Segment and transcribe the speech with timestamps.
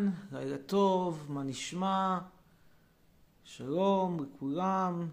[0.00, 2.18] אהלן, לילה טוב, מה נשמע?
[3.44, 5.08] שלום לכולם,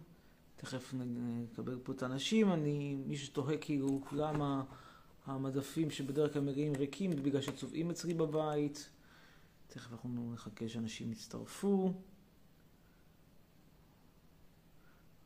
[0.56, 4.64] תכף נקבל פה את האנשים, אני, מי שתוהה כאילו למה
[5.26, 8.90] המדפים שבדרך כלל מגיעים ריקים, בגלל שצובעים אצלי בבית,
[9.68, 11.94] תכף אנחנו נחכה שאנשים יצטרפו.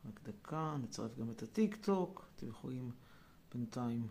[0.08, 2.90] רק דקה, נצרף גם את הטיק טוק, אתם יכולים
[3.54, 4.06] בינתיים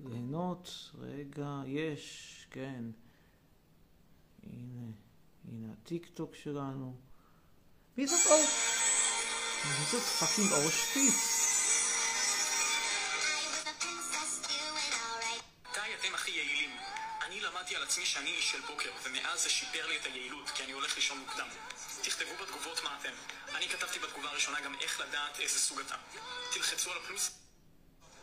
[0.00, 0.90] ליהנות.
[0.98, 2.84] רגע, יש, כן.
[4.42, 4.92] הנה,
[5.48, 6.96] הנה הטיק טוק שלנו.
[7.96, 8.46] מי זאת אור?
[9.64, 11.38] מי זאת fucking אור שפיץ?
[17.78, 20.96] על עצמי שאני איש של בוקר, ומאז זה שיפר לי את היעילות, כי אני הולך
[20.96, 21.48] לישון מוקדם.
[22.02, 23.12] תכתבו בתגובות מה אתם.
[23.56, 25.94] אני כתבתי בתגובה הראשונה גם איך לדעת איזה סוג אתה.
[26.52, 27.47] תלחצו על הפלוס.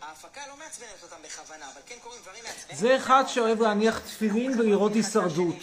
[0.07, 2.77] ההפקה לא מעצבנת אותם בכוונה, אבל כן קורים דברים מעצבנים.
[2.77, 5.55] זה אחד שאוהב להניח תפילין ולראות הישרדות.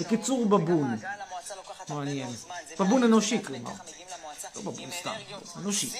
[0.00, 0.96] בקיצור, בבון.
[1.88, 2.30] מעניין.
[2.80, 3.70] בבון אנושי, כלומר.
[4.54, 5.14] לא בבון סתם,
[5.56, 5.92] אנושי.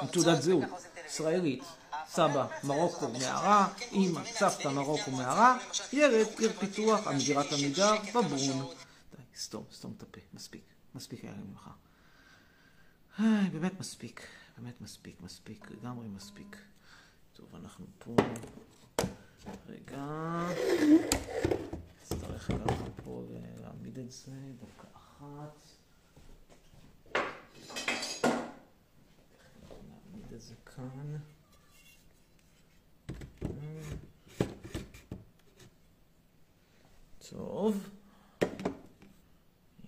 [0.00, 0.64] עם תעודת זהות,
[1.06, 1.64] ישראלית.
[2.08, 5.58] סבא, מרוקו, מערה, אמא, סבתא, מרוקו, מערה,
[5.92, 8.38] ילד, עיר פיתוח, המגירת עמידר, בבון.
[8.38, 10.62] די, סתום, סתום את הפה, מספיק.
[10.94, 11.68] מספיק היה לי ממך.
[13.52, 14.26] באמת מספיק.
[14.58, 16.56] באמת מספיק, מספיק, לגמרי מספיק.
[17.34, 18.16] טוב, אנחנו פה...
[19.68, 20.04] רגע...
[22.00, 23.24] נצטרך ככה פה
[23.60, 25.66] להעמיד את זה, דקה אחת.
[29.88, 31.16] נעמיד את זה כאן.
[37.30, 37.90] טוב.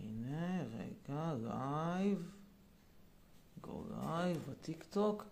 [0.00, 2.30] הנה, רגע, live.
[3.60, 5.24] Go live, בטיק טוק.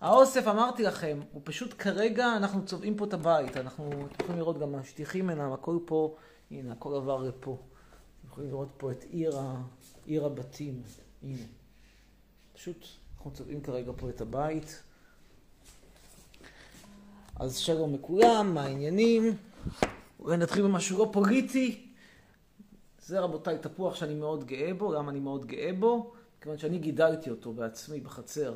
[0.00, 3.56] האוסף, אמרתי לכם, הוא פשוט כרגע, אנחנו צובעים פה את הבית.
[3.56, 3.90] אנחנו,
[4.20, 6.16] יכולים לראות גם השטיחים ממנו, הכל פה,
[6.50, 7.58] הנה, הכל עבר לפה.
[8.20, 9.62] אתם יכולים לראות פה את עיר, ה,
[10.04, 10.82] עיר הבתים.
[11.22, 11.42] הנה.
[12.52, 14.82] פשוט, אנחנו צובעים כרגע פה את הבית.
[17.36, 19.36] אז שלום לכולם, מה העניינים?
[20.20, 21.92] אולי נתחיל במשהו לא פוליטי.
[22.98, 26.12] זה רבותיי תפוח שאני מאוד גאה בו, למה אני מאוד גאה בו?
[26.40, 28.54] כיוון שאני גידלתי אותו בעצמי בחצר.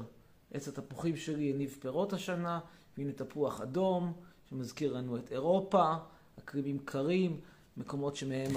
[0.54, 2.60] עץ התפוחים שלי הניב פירות השנה,
[2.98, 4.12] והנה תפוח אדום,
[4.50, 5.94] שמזכיר לנו את אירופה,
[6.38, 7.40] אקרימים קרים,
[7.76, 8.50] מקומות שמהם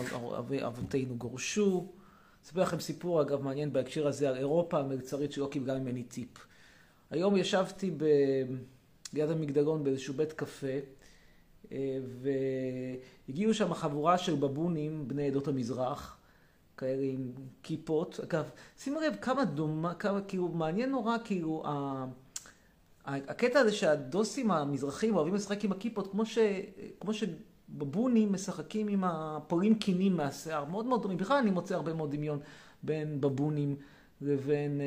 [0.66, 1.88] אבותינו גורשו.
[2.46, 6.30] אספר לכם סיפור, אגב, מעניין בהקשר הזה על אירופה, המלצרית שלא קיבלה ממני טיפ.
[7.10, 8.06] היום ישבתי ב...
[9.14, 10.68] ליד המגדלון באיזשהו בית קפה,
[13.28, 16.17] והגיעו שם חבורה של בבונים בני עדות המזרח,
[16.78, 17.32] כאלה עם
[17.64, 18.20] כיפות.
[18.24, 18.44] אגב,
[18.78, 22.06] שימו לב כמה דומה, כמה, כאילו, מעניין נורא, כאילו, ה...
[23.06, 26.38] הקטע הזה שהדוסים המזרחים אוהבים לשחק עם הכיפות, כמו, ש...
[27.00, 31.18] כמו שבבונים משחקים עם הפולים קינים מהשיער, מאוד מאוד דומים.
[31.18, 32.40] בכלל אני מוצא הרבה מאוד דמיון
[32.84, 33.76] בין בבונים
[34.22, 34.82] לבין,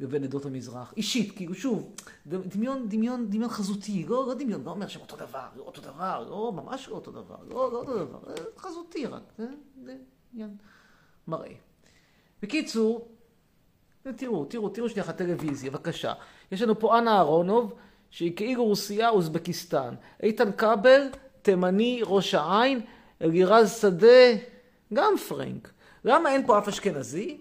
[0.00, 0.94] לבין עדות המזרח.
[0.96, 1.94] אישית, כאילו, שוב,
[2.26, 6.26] דמיון, דמיון, דמיון חזותי, לא, לא דמיון, לא אומר שהם אותו דבר, לא אותו דבר,
[6.30, 8.18] לא, ממש לא אותו דבר, לא, לא אותו דבר,
[8.56, 9.46] חזותי רק, זה,
[9.84, 9.96] זה
[10.32, 10.56] עניין
[11.28, 11.52] מראה.
[12.42, 13.08] בקיצור,
[14.16, 16.12] תראו, תראו, תראו שנייה אחת טלוויזיה, בבקשה.
[16.52, 17.74] יש לנו פה אנה אהרונוב,
[18.10, 19.94] שהיא כאילו רוסיה, אוזבקיסטן.
[20.22, 21.02] איתן כבל,
[21.42, 22.80] תימני, ראש העין,
[23.22, 24.32] אלירז שדה,
[24.94, 25.72] גם פרנק.
[26.04, 27.40] למה אין פה אף אשכנזי?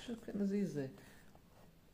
[0.00, 0.86] אשכנזי זה...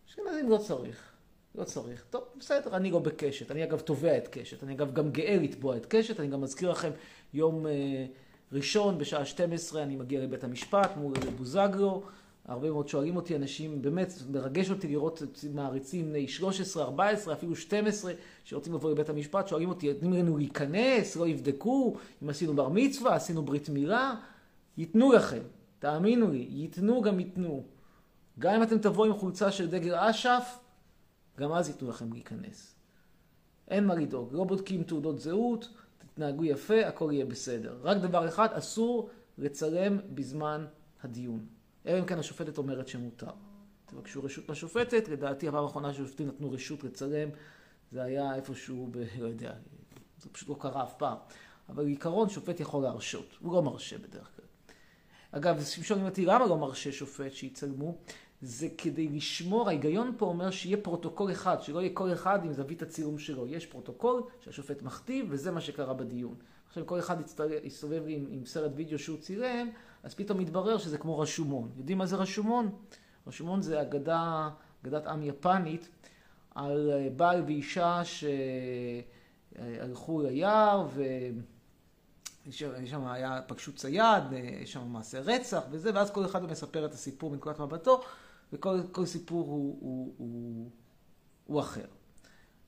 [0.09, 1.13] אשכנזים לא צריך.
[1.55, 2.05] לא צריך.
[2.11, 3.51] טוב, בסדר, אני לא בקשת.
[3.51, 4.63] אני אגב תובע את קשת.
[4.63, 6.21] אני אגב גם גאה לתבוע את קשת.
[6.21, 6.91] אני גם מזכיר לכם
[7.35, 7.73] יום אה,
[8.53, 12.03] ראשון בשעה 12 אני מגיע לבית המשפט מול בוזגלו.
[12.45, 15.23] הרבה מאוד שואלים אותי אנשים, באמת מרגש אותי לראות
[15.55, 18.13] מעריצים בני 13, 14, אפילו 12,
[18.45, 23.15] שרוצים לבוא לבית המשפט, שואלים אותי, נותנים לנו להיכנס, לא יבדקו, אם עשינו בר מצווה,
[23.15, 24.15] עשינו ברית מילה,
[24.79, 25.43] ייתנו לכם,
[25.79, 27.65] תאמינו לי, ייתנו גם ייתנו.
[28.39, 30.59] גם אם אתם תבואו עם חולצה של דגל אש"ף,
[31.39, 32.75] גם אז ייתנו לכם להיכנס.
[33.69, 35.69] אין מה לדאוג, לא בודקים תעודות זהות,
[36.13, 37.79] תתנהגו יפה, הכל יהיה בסדר.
[37.83, 40.67] רק דבר אחד, אסור לצלם בזמן
[41.03, 41.47] הדיון.
[41.87, 43.31] אלא אם כן השופטת אומרת שמותר.
[43.87, 47.29] תבקשו רשות מהשופטת, לדעתי הפעם האחרונה שהשופטים נתנו רשות לצלם,
[47.91, 49.05] זה היה איפשהו ב...
[49.19, 49.53] לא יודע,
[50.19, 51.17] זה פשוט לא קרה אף פעם.
[51.69, 54.45] אבל בעיקרון שופט יכול להרשות, הוא לא מרשה בדרך כלל.
[55.31, 57.99] אגב, שואלים אותי למה לא מרשה שופט שיצלמו,
[58.43, 62.83] זה כדי לשמור, ההיגיון פה אומר שיהיה פרוטוקול אחד, שלא יהיה כל אחד עם זווית
[62.83, 63.47] הצילום שלו.
[63.47, 66.35] יש פרוטוקול שהשופט מכתיב, וזה מה שקרה בדיון.
[66.69, 67.17] עכשיו כל אחד
[67.65, 69.71] יסתובב עם, עם סרט וידאו שהוא צילם,
[70.03, 71.71] אז פתאום מתברר שזה כמו רשומון.
[71.77, 72.71] יודעים מה זה רשומון?
[73.27, 74.51] רשומון זה אגדה,
[74.83, 75.89] אגדת עם יפנית,
[76.55, 78.03] על בעל ואישה
[79.55, 80.89] שהלכו ליער
[82.85, 84.23] שם היה, פגשו צייד,
[84.63, 88.03] יש שם מעשה רצח וזה, ואז כל אחד מספר את הסיפור מנקודת מבטו,
[88.53, 90.71] וכל סיפור הוא, הוא, הוא,
[91.47, 91.87] הוא אחר.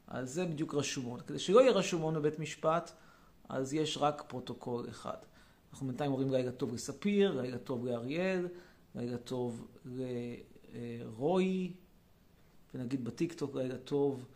[0.06, 1.20] אז זה בדיוק רשומון.
[1.20, 2.92] כדי שלא יהיה רשומון בבית משפט,
[3.48, 5.16] אז יש רק פרוטוקול אחד.
[5.72, 8.48] אנחנו בינתיים אומרים לילה טוב לספיר, לילה טוב לאריאל,
[8.94, 11.72] לילה טוב לרועי,
[12.74, 14.26] ונגיד בטיקטוק לילה טוב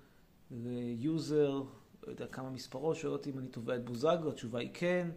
[0.50, 1.62] ל user,
[2.06, 5.10] לא יודע כמה מספרו, שואל אותי אם אני תובע את בוזגלו, התשובה היא כן.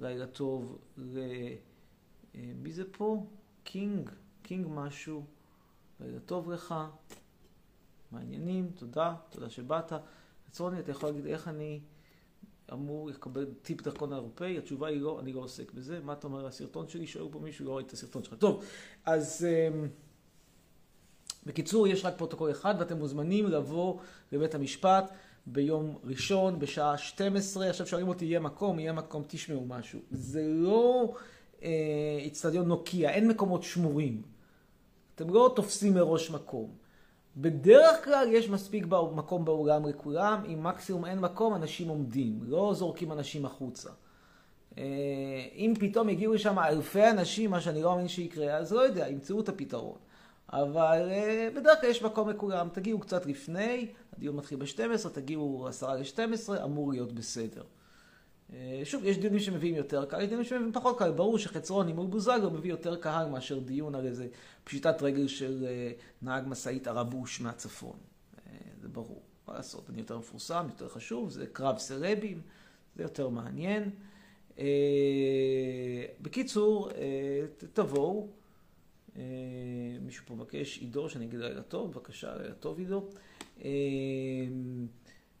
[0.00, 1.18] לילה טוב ל...
[2.34, 3.26] אה, מי זה פה?
[3.64, 4.10] קינג,
[4.42, 5.24] קינג משהו.
[6.02, 6.74] לילה טוב לך.
[8.10, 8.70] מה העניינים?
[8.74, 9.92] תודה, תודה שבאת.
[10.50, 11.80] חצרוני, אתה יכול להגיד איך אני
[12.72, 14.58] אמור לקבל טיפ דרכון האירופאי?
[14.58, 16.00] התשובה היא לא, אני לא עוסק בזה.
[16.00, 17.06] מה אתה אומר הסרטון שלי?
[17.06, 18.34] שואל פה מישהו, לא ראיתי את הסרטון שלך.
[18.34, 18.64] טוב,
[19.04, 19.88] אז אמ,
[21.46, 23.98] בקיצור, יש רק פרוטוקול אחד ואתם מוזמנים לבוא
[24.32, 25.12] לבית המשפט
[25.46, 27.70] ביום ראשון בשעה 12.
[27.70, 28.78] עכשיו שואלים אותי, יהיה מקום?
[28.78, 30.00] יהיה מקום, תשמעו משהו.
[30.10, 31.14] זה לא
[32.18, 34.22] איצטדיון אה, נוקיה, אין מקומות שמורים.
[35.14, 36.70] אתם לא תופסים מראש מקום.
[37.36, 43.12] בדרך כלל יש מספיק מקום באולם לכולם, אם מקסימום אין מקום, אנשים עומדים, לא זורקים
[43.12, 43.90] אנשים החוצה.
[44.78, 44.84] אה,
[45.54, 49.40] אם פתאום יגיעו לשם אלפי אנשים, מה שאני לא מאמין שיקרה, אז לא יודע, ימצאו
[49.40, 49.98] את הפתרון.
[50.52, 53.86] אבל אה, בדרך כלל יש מקום לכולם, תגיעו קצת לפני,
[54.16, 57.62] הדיון מתחיל ב-12, תגיעו עשרה ל-12, אמור להיות בסדר.
[58.52, 61.12] אה, שוב, יש דיונים שמביאים יותר קהל, יש דיונים שמביאים פחות קהל.
[61.12, 64.28] ברור שחצרוני מול בוזגלו מביא יותר קהל מאשר דיון על איזה
[64.64, 67.96] פשיטת רגל של אה, נהג משאית ערבוש מהצפון.
[68.80, 69.22] זה ברור.
[69.48, 72.40] מה לעשות, אני יותר מפורסם, יותר חשוב, זה קרב סרבים,
[72.96, 73.90] זה יותר מעניין.
[76.20, 76.90] בקיצור,
[77.72, 78.28] תבואו.
[79.16, 79.22] אה,
[80.00, 83.08] מישהו פה מבקש, עידו, שאני אגיד לילה טוב, בבקשה, לילה טוב עידו.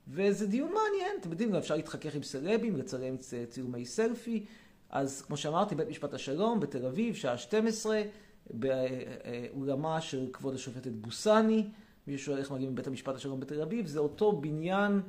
[0.08, 3.16] אה, וזה דיון מעניין, אתם יודעים, אפשר להתחכך עם סלבים, לצלם
[3.48, 4.44] צילומי סלפי.
[4.90, 8.02] אז כמו שאמרתי, בית משפט השלום בתל אביב, שעה 12,
[8.50, 11.66] באולמה של כבוד השופטת בוסני.
[12.06, 15.00] מי ששואל איך מגיעים מבית המשפט השלום בתל אביב, זה אותו בניין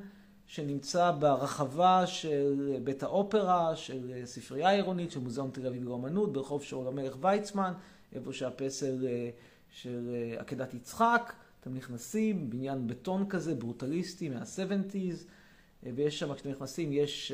[0.45, 6.87] שנמצא ברחבה של בית האופרה, של ספרייה עירונית, של מוזיאון תל אביב לאומנות, ברחוב שאול
[6.87, 7.73] המלך ויצמן.
[8.15, 9.29] איפה שהפסל אה,
[9.69, 11.33] של אה, עקדת יצחק,
[11.63, 15.25] אתם נכנסים, בניין בטון כזה, ברוטליסטי מה-70's,
[15.85, 17.31] אה, ויש שם, כשאתם נכנסים, יש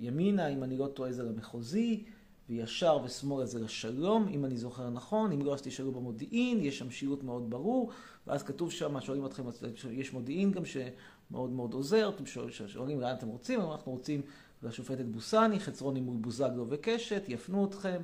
[0.00, 2.04] ימינה, אם אני לא טועה, זה למחוזי,
[2.48, 6.90] וישר ושמאלה זה לשלום, אם אני זוכר נכון, אם לא אז תשאלו במודיעין, יש שם
[6.90, 7.90] שילוט מאוד ברור,
[8.26, 9.42] ואז כתוב שם, שואלים אתכם,
[9.90, 12.26] יש מודיעין גם שמאוד מאוד עוזר, אתם
[12.66, 14.22] שואלים לאן אתם רוצים, אנחנו רוצים
[14.62, 18.02] לשופטת בוסני, חצרוני מול בוזגלו וקשת, יפנו אתכם.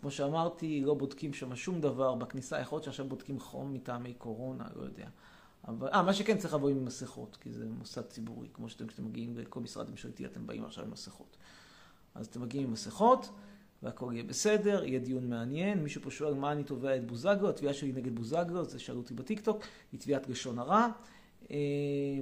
[0.00, 4.64] כמו שאמרתי, לא בודקים שם שום דבר בכניסה, יכול להיות שעכשיו בודקים חום מטעמי קורונה,
[4.76, 5.08] לא יודע.
[5.68, 9.04] אבל, אה, מה שכן צריך לבוא עם מסכות, כי זה מוסד ציבורי, כמו שאתם, כשאתם
[9.04, 11.36] מגיעים לכל משרד ממשלתי, אתם באים עכשיו עם מסכות.
[12.14, 13.30] אז אתם מגיעים עם מסכות,
[13.82, 15.82] והכל יהיה בסדר, יהיה דיון מעניין.
[15.82, 19.14] מישהו פה שואל מה אני תובע את בוזגלו, התביעה שלי נגד בוזגלו, זה שאלו אותי
[19.14, 20.88] בטיקטוק, היא תביעת לשון הרע.
[21.50, 21.56] אה,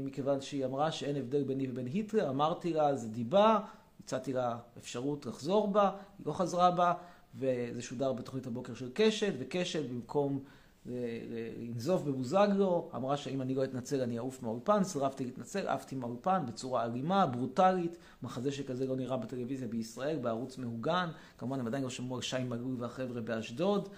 [0.05, 3.61] מכיוון שהיא אמרה שאין הבדל ביני ובין היטלר, אמרתי לה, זה דיבה,
[4.05, 6.95] הצעתי לה אפשרות לחזור בה, היא לא חזרה בה.
[7.39, 10.45] וזה שודר בתוכנית הבוקר של קשת, וקשת במקום
[10.87, 16.85] לנזוף בבוזגלו, אמרה שאם אני לא אתנצל אני אעוף מהאולפן, סירבתי להתנצל, עפתי מהאולפן בצורה
[16.85, 22.17] אלימה, ברוטלית, מחזה שכזה לא נראה בטלוויזיה בישראל, בערוץ מהוגן, כמובן הם עדיין לא שמעו
[22.17, 23.89] על שי מלול והחבר'ה באשדוד.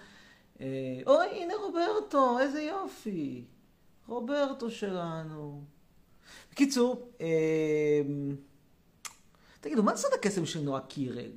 [0.61, 0.65] אה,
[1.07, 3.45] אוי, הנה רוברטו, איזה יופי,
[4.07, 5.63] רוברטו שלנו.
[6.51, 8.01] בקיצור, אה,
[9.61, 11.31] תגידו, מה סוד הקסם של נועה קירל?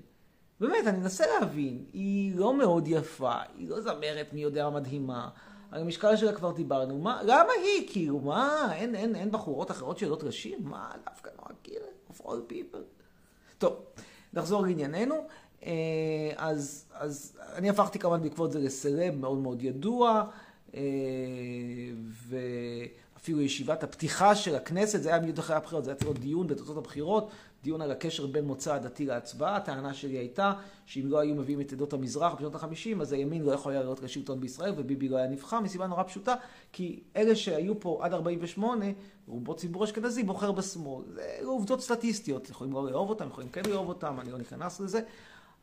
[0.60, 5.28] באמת, אני מנסה להבין, היא לא מאוד יפה, היא לא זמרת מי יודע מה מדהימה.
[5.70, 7.88] על המשקל שלה כבר דיברנו, מה, למה היא?
[7.92, 10.58] כאילו, מה, אין, אין, אין בחורות אחרות שיודעות לשיר?
[10.60, 12.78] מה, דווקא נועה קירל, of all people.
[13.58, 13.76] טוב,
[14.32, 15.14] נחזור לענייננו.
[15.64, 20.24] אה, אז, אז אני הפכתי כמובן בעקבות זה לסלב מאוד מאוד ידוע,
[20.74, 20.80] אה,
[22.28, 26.76] ואפילו ישיבת הפתיחה של הכנסת, זה היה מיד אחרי הבחירות, זה היה צריך דיון בתוצאות
[26.76, 27.30] הבחירות,
[27.64, 29.56] דיון על הקשר בין מוצא הדתי להצבעה.
[29.56, 30.52] הטענה שלי הייתה
[30.86, 34.02] שאם לא היו מביאים את עדות המזרח בשנות ה-50, אז הימין לא יכול היה להיות
[34.02, 36.34] לשלטון בישראל וביבי לא היה נבחר, מסיבה נורא פשוטה,
[36.72, 38.84] כי אלה שהיו פה עד 48,
[39.26, 41.04] רובו ציבור אשכנזי, בוחר בשמאל.
[41.14, 45.00] זה עובדות סטטיסטיות, יכולים לא לאהוב אותם, יכולים כן לאהוב אותם, אני לא נכנס לזה.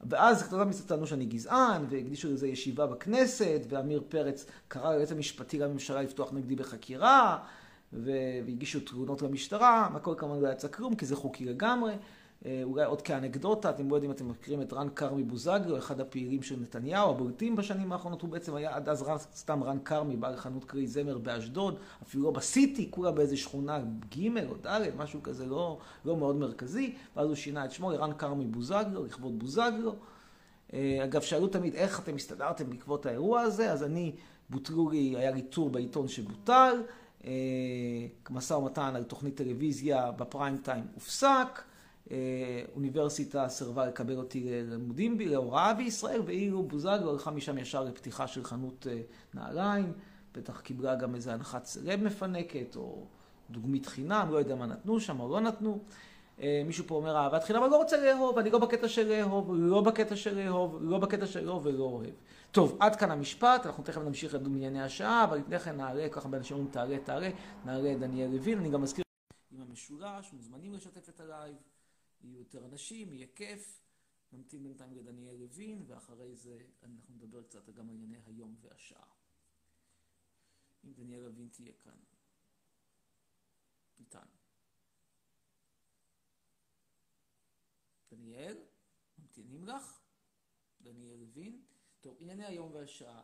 [0.10, 5.60] ואז כתובה מצד טענו שאני גזען, והקדישו לזה ישיבה בכנסת, ועמיר פרץ קרא ליועץ המשפטי
[5.60, 7.38] לממשלה לפתוח נגדי בחקירה.
[7.94, 11.94] והגישו תלונות למשטרה, הכל כמובן לא יצא כלום, כי זה חוקי לגמרי.
[12.46, 16.42] אה, אולי עוד כאנקדוטה, אתם לא יודעים אתם מכירים את רן כרמי בוזגלו, אחד הפעילים
[16.42, 20.36] של נתניהו, הבולטים בשנים האחרונות, הוא בעצם היה עד אז רן, סתם רן כרמי, בעל
[20.36, 23.80] חנות קרי זמר באשדוד, אפילו לא בסיטי, כולה באיזה שכונה
[24.16, 28.14] ג' או ד', משהו כזה לא, לא מאוד מרכזי, ואז הוא שינה את שמו לרן
[28.14, 29.96] כרמי בוזגלו, לכבוד בוזגלו.
[30.74, 34.12] אה, אגב, שאלו תמיד איך אתם הסתדרתם בעקבות האירוע הזה, אז אני,
[34.50, 36.82] בוטלו לי, היה לי טור בעיתון שבוטל,
[38.30, 41.62] משא ומתן על תוכנית טלוויזיה בפריים טיים הופסק.
[42.12, 42.18] אה,
[42.76, 48.88] אוניברסיטה סירבה לקבל אותי ללימודים, להוראה בישראל, ואילו בוזגלו הלכה משם ישר לפתיחה של חנות
[48.90, 49.02] אה,
[49.34, 49.94] נעליים,
[50.36, 53.06] בטח קיבלה גם איזה הנחת סלב מפנקת, או
[53.50, 55.80] דוגמית חינם, לא יודע מה נתנו שם או לא נתנו.
[56.40, 59.52] אה, מישהו פה אומר אהבת חינם, אני לא רוצה לאהוב, אני לא בקטע של לאהוב,
[59.54, 62.14] לא בקטע של לאהוב, לא בקטע של לאהוב ולא אוהב.
[62.52, 66.30] טוב, עד כאן המשפט, אנחנו תכף נמשיך לדון בענייני השעה, אבל לפני כן נעלה, ככה
[66.30, 67.30] באנשים אומרים תעלה, תעלה,
[67.66, 69.04] נעלה את דניאל לוין, אני גם מזכיר
[69.52, 71.56] עם המשולש, מוזמנים לשתף את הלייב.
[72.24, 73.82] יהיו יותר אנשים, יהיה כיף.
[74.34, 79.06] נמתין בינתיים לדניאל לוין, ואחרי זה אנחנו נדבר קצת גם על ענייני היום והשעה.
[80.86, 81.98] אם דניאל לוין תהיה כאן.
[84.00, 84.41] איתנו.
[88.12, 88.58] דניאל,
[89.18, 90.02] ממתינים לך?
[90.82, 91.62] דניאל לוין.
[92.02, 93.22] טוב, ענייני היום והשעה.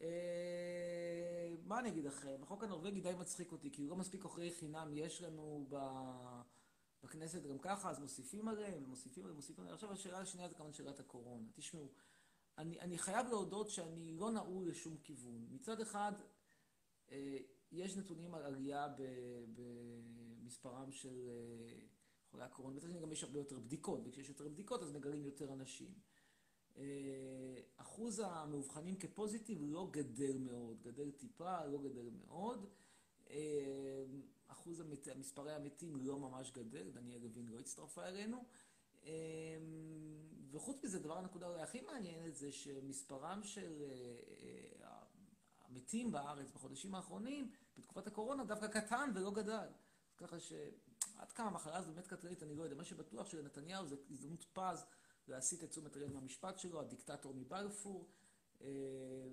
[0.00, 2.40] אה, מה אני אגיד לכם?
[2.42, 5.76] החוק הנורבגי די מצחיק אותי, כי לא מספיק עוכרי חינם יש לנו ב...
[7.02, 9.74] בכנסת גם ככה, אז מוסיפים עליהם, מוסיפים עליהם, מוסיפים עליהם.
[9.74, 11.48] עכשיו השאלה השנייה זה כמובן שאלת הקורונה.
[11.54, 11.92] תשמעו,
[12.58, 15.46] אני, אני חייב להודות שאני לא נעול לשום כיוון.
[15.50, 16.12] מצד אחד,
[17.10, 17.38] אה,
[17.72, 18.88] יש נתונים על עלייה
[19.54, 21.86] במספרם של אה,
[22.32, 25.52] חולי הקורונה, מצד שני גם יש הרבה יותר בדיקות, וכשיש יותר בדיקות אז מגלים יותר
[25.52, 25.94] אנשים.
[26.76, 32.66] אה, אחוז המאובחנים כפוזיטיב לא גדל מאוד, גדל טיפה, לא גדל מאוד.
[34.46, 35.08] אחוז המת...
[35.08, 38.44] מספרי המתים לא ממש גדל, דניאל לוין לא הצטרפה אלינו.
[39.04, 39.10] אמ,
[40.50, 43.88] וחוץ מזה, דבר הנקודה אולי הכי מעניינת זה שמספרם של אה,
[44.88, 44.98] אה,
[45.60, 49.68] המתים בארץ בחודשים האחרונים, בתקופת הקורונה, דווקא קטן ולא גדל.
[50.16, 50.36] ככה
[51.16, 52.76] שעד כמה המחלה הזו באמת קטלנית, אני לא יודע.
[52.76, 54.84] מה שבטוח שלנתניהו זו הזדמנות פז
[55.28, 58.08] להסיט את תשומת הלב מהמשפט שלו, הדיקטטור מבלפור.
[58.60, 58.68] אה,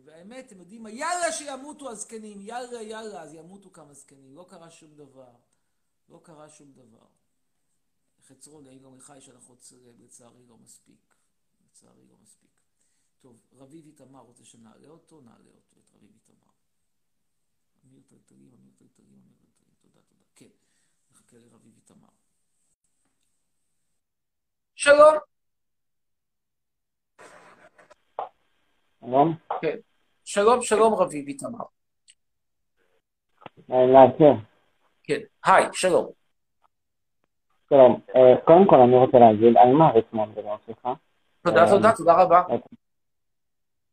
[0.03, 0.91] והאמת, אתם יודעים מה?
[0.91, 4.35] יאללה שימותו הזקנים, יאללה יאללה, אז ימותו כמה זקנים.
[4.35, 5.35] לא קרה שום דבר.
[6.09, 7.07] לא קרה שום דבר.
[8.27, 8.93] חצרון, האם גם
[9.27, 11.15] הנחות סרב, לצערי לא מספיק.
[11.65, 12.49] לצערי לא מספיק.
[13.19, 16.51] טוב, רביב איתמר רוצה שנעלה אותו, נעלה אותו, את רביב איתמר.
[17.85, 19.48] אמיר טלטלים, אמיר טלטלים, אמיר טלטלים,
[21.33, 22.07] נחכה לרביב איתמר.
[24.75, 25.15] שלום.
[29.01, 29.35] שלום.
[29.61, 29.77] כן.
[30.25, 31.65] שלום, שלום רביב איתמר.
[33.67, 34.33] כן.
[35.03, 35.19] כן.
[35.45, 36.11] היי, שלום.
[37.69, 38.01] שלום.
[38.15, 40.87] אה, קודם כל אני רוצה להגיד, אני מעריץ מאוד גדול שלך.
[41.41, 42.43] תודה, אה, תודה, תודה רבה.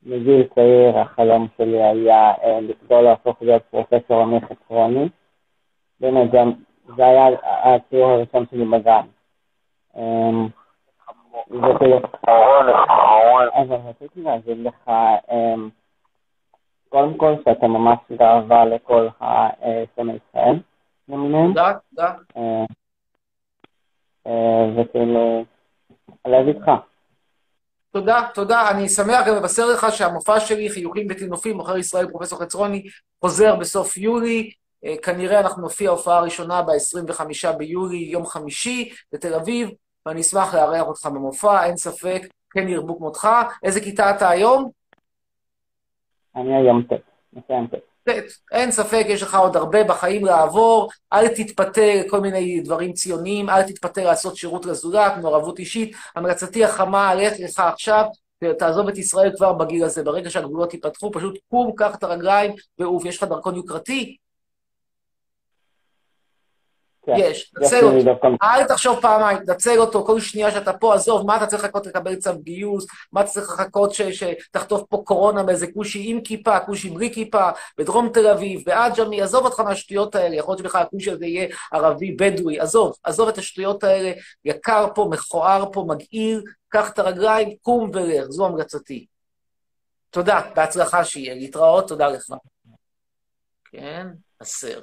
[0.03, 5.09] מגיל צעיר החלום שלי היה אה, לגדול להפוך להיות פרופסור אמיר חצרוני.
[6.01, 6.31] באמת,
[6.97, 7.27] זה היה
[7.63, 9.07] הציור הראשון שלי בגן.
[13.55, 14.91] אבל רציתי להגיד לך,
[16.89, 20.59] קודם כל שאתה ממש גאווה לכל הסמי ישראל
[21.09, 21.49] למיניהם.
[21.49, 22.15] תודה, תודה.
[24.77, 25.45] וכאילו,
[26.25, 26.71] הלב איתך.
[27.93, 28.71] תודה, תודה.
[28.71, 32.83] אני שמח גם לבשר לך שהמופע שלי, חיוכים וטינופים, מוכר ישראל, פרופסור חצרוני,
[33.21, 34.51] חוזר בסוף יולי.
[35.03, 39.71] כנראה אנחנו נופיע הופעה ראשונה ב-25 ביולי, יום חמישי, בתל אביב.
[40.07, 43.29] ואני אשמח לארח אותך במופע, אין ספק, כן ירבו כמותך.
[43.63, 44.71] איזה כיתה אתה היום?
[46.37, 46.93] אני היום ט',
[47.33, 47.75] מסיים ט'.
[48.09, 48.11] ט',
[48.53, 53.63] אין ספק, יש לך עוד הרבה בחיים לעבור, אל תתפתה לכל מיני דברים ציוניים, אל
[53.63, 55.97] תתפתה לעשות שירות לזולת, מעורבות אישית.
[56.17, 58.05] המלצתי החמה, לך לך עכשיו,
[58.59, 63.05] תעזוב את ישראל כבר בגיל הזה, ברגע שהגבולות ייפתחו, פשוט קום, קח את הרגליים ועוף.
[63.05, 64.17] יש לך דרכון יוקרתי?
[67.07, 67.15] כן.
[67.19, 68.29] יש, תנצל אותו.
[68.43, 72.17] אל תחשוב פעמיים, תנצל אותו, כל שנייה שאתה פה, עזוב, מה אתה צריך לחכות לקבל
[72.17, 77.15] צו גיוס, מה אתה צריך לחכות שתחטוף פה קורונה מאיזה כושי עם כיפה, כושי בלי
[77.15, 81.49] כיפה, בדרום תל אביב, בעג'מי, עזוב אותך מהשטויות האלה, יכול להיות שבכלל הכושי הזה יהיה
[81.73, 84.13] ערבי בדואי, עזוב, עזוב את השטויות האלה,
[84.45, 89.07] יקר פה, מכוער פה, מגעיל, קח את הרגליים, קום ולך, זו המלצתי.
[90.11, 92.35] תודה, בהצלחה שיהיה, להתראות, תודה לך.
[93.65, 94.07] כן,
[94.41, 94.81] עשר.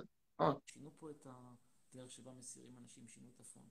[0.73, 1.43] שינו פה את ה...
[1.95, 3.65] דרך שבה מסירים אנשים שינו את הפונט.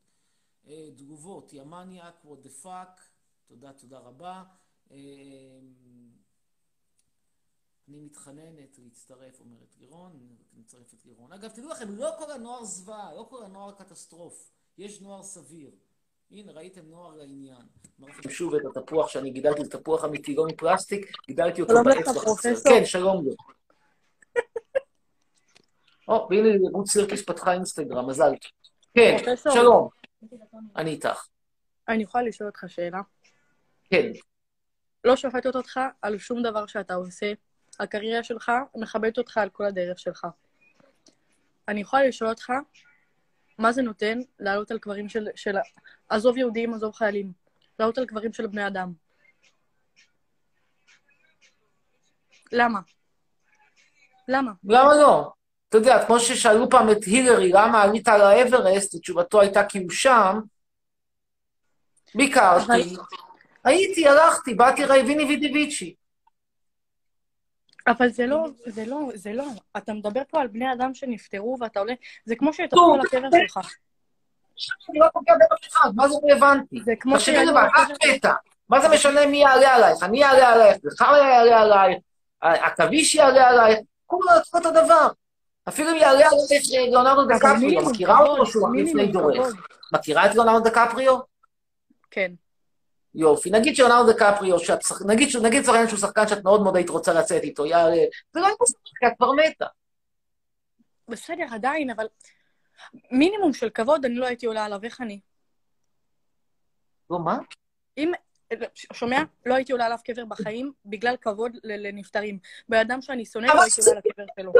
[0.72, 3.00] אה, תגובות, ימניאק, what the fuck,
[3.46, 4.42] תודה, תודה רבה.
[4.92, 4.96] אה,
[7.88, 11.32] אני מתחננת להצטרף, אומרת לירון, אני מצטרפת לירון.
[11.32, 14.50] אגב, תדעו לכם, לא כל הנוער זוועה, לא כל הנוער קטסטרוף.
[14.78, 15.70] יש נוער סביר.
[16.30, 17.66] הנה, ראיתם נוער לעניין.
[18.28, 22.08] שוב את התפוח שאני גידלתי, זה תפוח אמיתי, לא מפלסטיק, גידלתי אותו שלום לך, בעץ
[22.08, 22.20] בחצר.
[22.20, 22.72] פרופסור.
[22.72, 23.32] כן, שלום לו.
[26.08, 28.32] או, והנה רות סירקיס פתחה אינסטגרם, מזל.
[28.94, 29.16] כן.
[29.52, 30.01] שלום.
[30.76, 31.26] אני איתך.
[31.88, 33.00] אני יכולה לשאול אותך שאלה?
[33.84, 34.12] כן.
[35.04, 37.32] לא שופטת אותך על שום דבר שאתה עושה.
[37.80, 40.26] הקריירה שלך מכבדת אותך על כל הדרך שלך.
[41.68, 42.52] אני יכולה לשאול אותך,
[43.58, 45.28] מה זה נותן לעלות על קברים של...
[45.34, 45.56] של...
[46.08, 47.32] עזוב יהודים, עזוב חיילים.
[47.78, 48.92] לעלות על קברים של בני אדם.
[52.52, 52.80] למה?
[54.28, 54.52] למה?
[54.64, 55.32] למה לא?
[55.72, 59.90] אתה יודע, כמו ששאלו פעם את הילרי, למה עלית על האברסט, ותשובתו הייתה כי הוא
[59.90, 60.40] שם,
[62.14, 62.96] ביקרתי,
[63.64, 65.94] הייתי, הלכתי, באתי רייביני וידיביצ'י.
[67.86, 69.44] אבל זה לא, זה לא, זה לא.
[69.76, 71.94] אתה מדבר פה על בני אדם שנפטרו ואתה עולה...
[72.24, 72.50] זה כמו
[72.94, 73.56] על הקבר זה- שלך.
[74.90, 76.80] אני לא פוגע באף אחד, מה זה רלוונטי?
[76.84, 78.32] זה כמו תחשבי לבד, הקבר את מתה.
[78.68, 80.02] מה זה משנה מי יעלה עלייך?
[80.02, 81.98] אני אעלה עלייך, זכר יעלה עלייך,
[82.40, 85.08] עכביש יעלה עלייך, כולו יעשו אותו דבר.
[85.68, 86.32] אפילו אם יעלה עלייך
[86.74, 89.54] אה, ליאונרדו דקפריו, מכירה אותו שהוא לפני דורך?
[89.92, 91.18] מכירה את ליאונרדו דקפריו?
[92.10, 92.32] כן.
[93.14, 93.50] יופי.
[93.50, 96.90] נגיד שאונרדו דקפריו, שאת נגיד ש- נגיד לצורך העניין שהוא שחקן שאת מאוד מאוד היית
[96.90, 97.96] רוצה לצאת איתו, יעלה,
[98.32, 99.66] זה לא יעשה כי את כבר מתה.
[101.08, 102.06] בסדר, עדיין, אבל
[103.10, 105.20] מינימום של כבוד אני לא הייתי עולה עליו, איך אני?
[107.10, 107.38] לא, מה?
[107.98, 108.12] אם,
[108.92, 109.22] שומע?
[109.46, 112.38] לא הייתי עולה עליו קבר בחיים בגלל כבוד לנפטרים.
[112.68, 114.52] בן אדם שאני שונא, לא הייתי עולה לקבר שלו.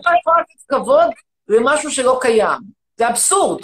[0.00, 1.10] יכולה לתת כבוד
[1.48, 2.60] למשהו שלא קיים.
[2.96, 3.62] זה אבסורד.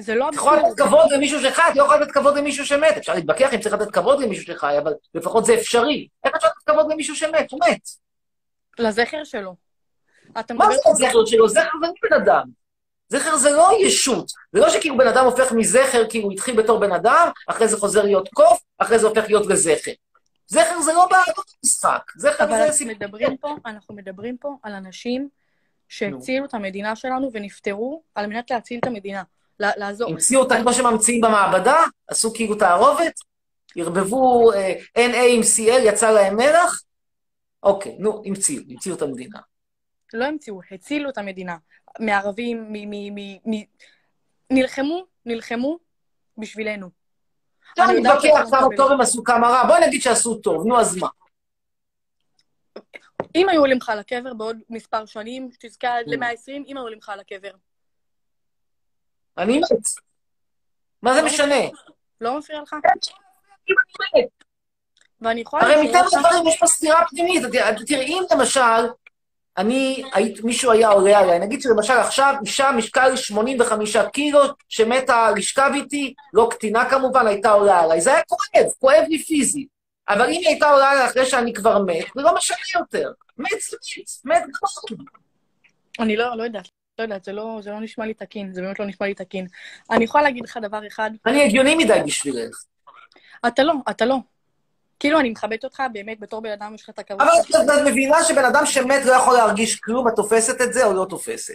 [0.00, 0.88] זה לא את יכולה לתת אבסורד.
[0.88, 2.96] כבוד למישהו שחי, את לא יכולה לתת כבוד למישהו שמת.
[2.96, 6.08] אפשר להתווכח אם צריך לתת כבוד למישהו שחי, אבל לפחות זה אפשרי.
[6.24, 7.50] איך אפשר לתת כבוד למישהו שמת?
[7.50, 7.80] הוא מת.
[8.78, 9.54] לזכר שלו.
[10.34, 10.42] מה.
[10.70, 11.48] זה הזכר שלו?
[11.48, 12.42] זכר זה לא בן אדם.
[13.08, 14.30] זכר זה לא ישות.
[14.52, 17.76] זה לא שכאילו בן אדם הופך מזכר, כאילו הוא התחיל בתור בן אדם, אחרי זה
[17.76, 19.92] חוזר להיות קוף, אחרי זה הופך להיות לזכר.
[20.46, 22.12] זכר זה לא בעלות המשחק.
[22.16, 22.94] זכר אבל זה אנחנו סיפור.
[22.94, 25.28] מדברים פה, אנחנו מדברים פה על אנשים
[25.94, 29.22] שהצילו את המדינה שלנו ונפטרו על מנת להציל את המדינה.
[29.60, 30.10] לעזור.
[30.10, 31.76] המציאו אותה כמו שממציאים במעבדה,
[32.08, 33.20] עשו כאילו תערובת,
[33.76, 36.82] ערבבו אה, NA עם CL, יצא להם מלח.
[37.62, 39.38] אוקיי, נו, המציאו, המציאו את המדינה.
[40.14, 41.56] לא המציאו, הצילו את המדינה.
[42.00, 42.90] מערבים, מ...
[42.90, 43.14] מ...
[43.14, 43.54] מ...
[43.54, 43.62] מ...
[44.50, 45.78] נלחמו, נלחמו
[46.38, 46.90] בשבילנו.
[47.70, 48.76] עכשיו אני מתווכח שאתה כמה.
[48.76, 51.08] טוב הם עשו, כמה רע, בואי נגיד שעשו טוב, נו אז מה?
[53.34, 56.02] אם היו עולים לך לקבר בעוד מספר שנים, שתזכה Mm.
[56.06, 57.50] ל-120, אם היו עולים לך לקבר.
[59.38, 59.68] אני מת.
[61.02, 61.54] מה זה משנה?
[62.20, 62.76] לא מפריע לך?
[64.16, 64.28] מת.
[65.20, 67.42] ואני יכולה הרי מטבע הדברים יש פה סתירה פנימית.
[67.86, 68.60] תראי, אם למשל,
[69.56, 70.04] אני,
[70.44, 76.48] מישהו היה עולה עליי, נגיד שלמשל עכשיו אישה משקל 85 קילו, שמתה לשכב איתי, לא
[76.50, 78.00] קטינה כמובן, הייתה עולה עליי.
[78.00, 79.73] זה היה כואב, כואב לי פיזית.
[80.08, 83.12] אבל אם היא הייתה עולה עליי אחרי שאני כבר מת, זה לא משנה יותר.
[83.38, 83.76] מת זה
[84.24, 85.06] מת, מת גמור.
[86.00, 88.78] אני לא, לא יודעת, לא יודעת, זה לא, זה לא נשמע לי תקין, זה באמת
[88.78, 89.46] לא נשמע לי תקין.
[89.90, 92.64] אני יכולה להגיד לך דבר אחד, אני הגיוני מדי בשבילך.
[93.46, 94.16] אתה לא, אתה לא.
[95.00, 97.20] כאילו, אני מכבדת אותך, באמת, בתור בן אדם יש לך את הכבוד.
[97.20, 100.92] אבל את מבינה שבן אדם שמת לא יכול להרגיש כלום, את תופסת את זה או
[100.92, 101.54] לא תופסת?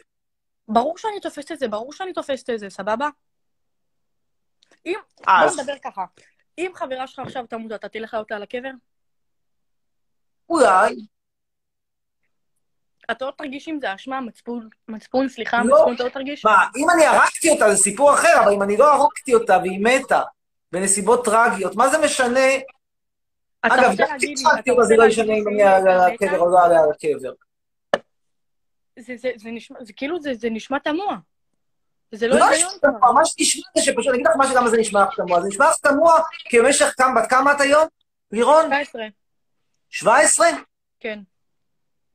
[0.67, 3.09] ברור שאני תופסת את זה, ברור שאני תופסת את זה, סבבה?
[4.85, 4.95] אם,
[5.27, 6.05] אז, בוא נדבר ככה.
[6.59, 8.69] אם חברה שלך עכשיו תמות, אתה תלך לעלות לה על הקבר?
[10.49, 10.95] אולי,
[13.11, 15.75] אתה לא תרגיש עם זה אשמה, מצפון, מצפון, סליחה, לא.
[15.75, 16.45] מצפון, אתה לא תרגיש?
[16.45, 19.85] מה, אם אני הרגתי אותה זה סיפור אחר, אבל אם אני לא הרגתי אותה והיא
[19.85, 20.21] מתה
[20.71, 22.55] בנסיבות טרגיות, מה זה משנה?
[23.65, 26.39] אתה אגב, גם לי, כשהצחקתי אתה אותה זה לא ישנה אם אני אעלה על הקבר
[26.39, 27.31] או לא אעלה על הקבר.
[28.99, 31.17] זה, זה, זה נשמע, זה כאילו, זה, זה נשמע תמוה.
[32.11, 33.11] זה לא היגיון כבר.
[33.11, 35.41] מה שנשמע זה שפשוט, אני אגיד לך משהו למה זה נשמע לך תמוה.
[35.41, 36.19] זה נשמע לך תמוה
[36.49, 37.87] כי במשך כמה, בת כמה את היום?
[38.31, 38.65] לירון?
[38.69, 39.01] 19,
[39.89, 40.47] 17?
[40.99, 41.19] כן.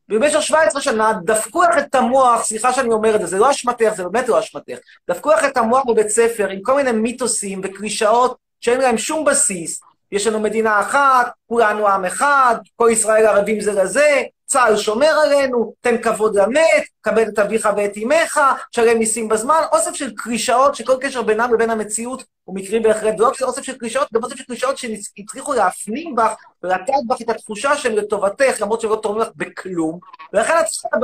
[0.08, 3.88] במשך 17 שנה דפקו לך את המוח, סליחה שאני אומר את זה, זה לא אשמתך,
[3.96, 4.78] זה באמת לא אשמתך.
[5.10, 9.80] דפקו לך את המוח בבית ספר עם כל מיני מיתוסים וקלישאות שאין להם שום בסיס.
[10.12, 15.74] יש לנו מדינה אחת, כולנו עם אחד, כל ישראל ערבים זה לזה, צה"ל שומר עלינו,
[15.80, 20.96] תן כבוד למת, כבד את אביך ואת אמך, שלם מיסים בזמן, אוסף של קלישאות שכל
[21.00, 24.36] קשר בינם לבין המציאות הוא מקרי בהחלט, ולא רק שזה אוסף של קלישאות, גם אוסף
[24.36, 29.22] של קלישאות שהצליחו להפנים בך ולתת בך את התחושה שהם לטובתך, למרות שהם לא תורמים
[29.22, 29.98] לך בכלום,
[30.32, 30.96] ולכן את צריכה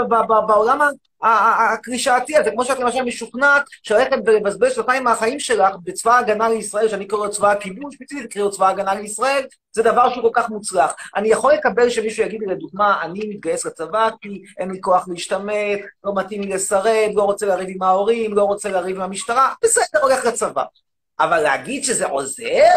[0.47, 0.91] בעולם ה-
[1.23, 6.49] ה- ה- הקלישאתי הזה, כמו שאת למשל משוכנעת, שהולכת ולבזבז שנתיים מהחיים שלך בצבא ההגנה
[6.49, 10.23] לישראל, שאני קורא לו צבא הכיבוש, מצידי תקראי לו צבא ההגנה לישראל, זה דבר שהוא
[10.23, 10.95] כל כך מוצלח.
[11.17, 15.81] אני יכול לקבל שמישהו יגיד לי, לדוגמה, אני מתגייס לצבא כי אין לי כוח להשתמט,
[16.05, 20.03] לא מתאים לי לשרת, לא רוצה לריב עם ההורים, לא רוצה לריב עם המשטרה, בסדר,
[20.03, 20.65] הולך לצבא.
[21.21, 22.71] אבל להגיד שזה עוזר?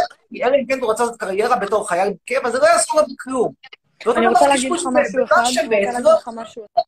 [0.43, 3.53] אלא אם כן הוא רצה לעשות קריירה בתור חייל קבע, זה לא יעזור לו בכלום.
[4.17, 6.81] אני רוצה להגיד לך משהו אחד, אני רוצה להגיד לך משהו אחד.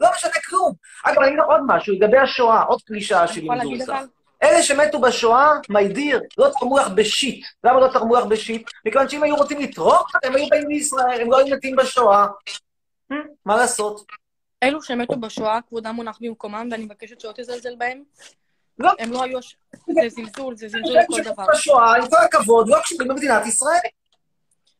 [0.00, 0.72] לא משנה כלום.
[1.04, 3.92] אגב, אני אגיד עוד משהו, לגבי השואה, עוד קלישאה שלימדו אותך.
[4.42, 7.46] אלה שמתו בשואה, my dear, לא תרמו לך בשיט.
[7.64, 8.70] למה לא תרמו לך בשיט?
[8.86, 12.26] מכיוון שאם היו רוצים לתרום, הם היו באים לישראל, הם לא היו מתים בשואה.
[13.12, 14.04] Hmm, מה לעשות?
[14.62, 18.02] אלו שמתו בשואה, כבודם מונח במקומם, ואני מבקשת שלא תזלזל בהם.
[18.78, 18.92] לא.
[18.98, 19.38] הם לא היו...
[19.72, 21.46] זה זלזול, זה זלזול לכל שמתו דבר.
[21.52, 23.80] בשואה, עם כל הכבוד, לא קשורים במדינת ישראל.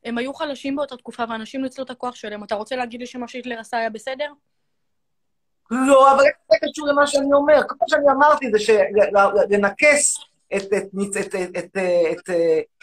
[0.04, 2.44] הם היו חלשים באותה תקופה, ואנשים ניצלו את הכוח שלהם.
[2.44, 4.32] אתה רוצה להגיד לי שמה שהיטלר עשה היה בסדר?
[5.72, 7.62] לא, אבל איך זה קשור למה שאני אומר?
[7.68, 10.18] כמו שאני אמרתי, זה שלנכס
[10.56, 11.78] את, את, את, את, את,
[12.12, 12.30] את,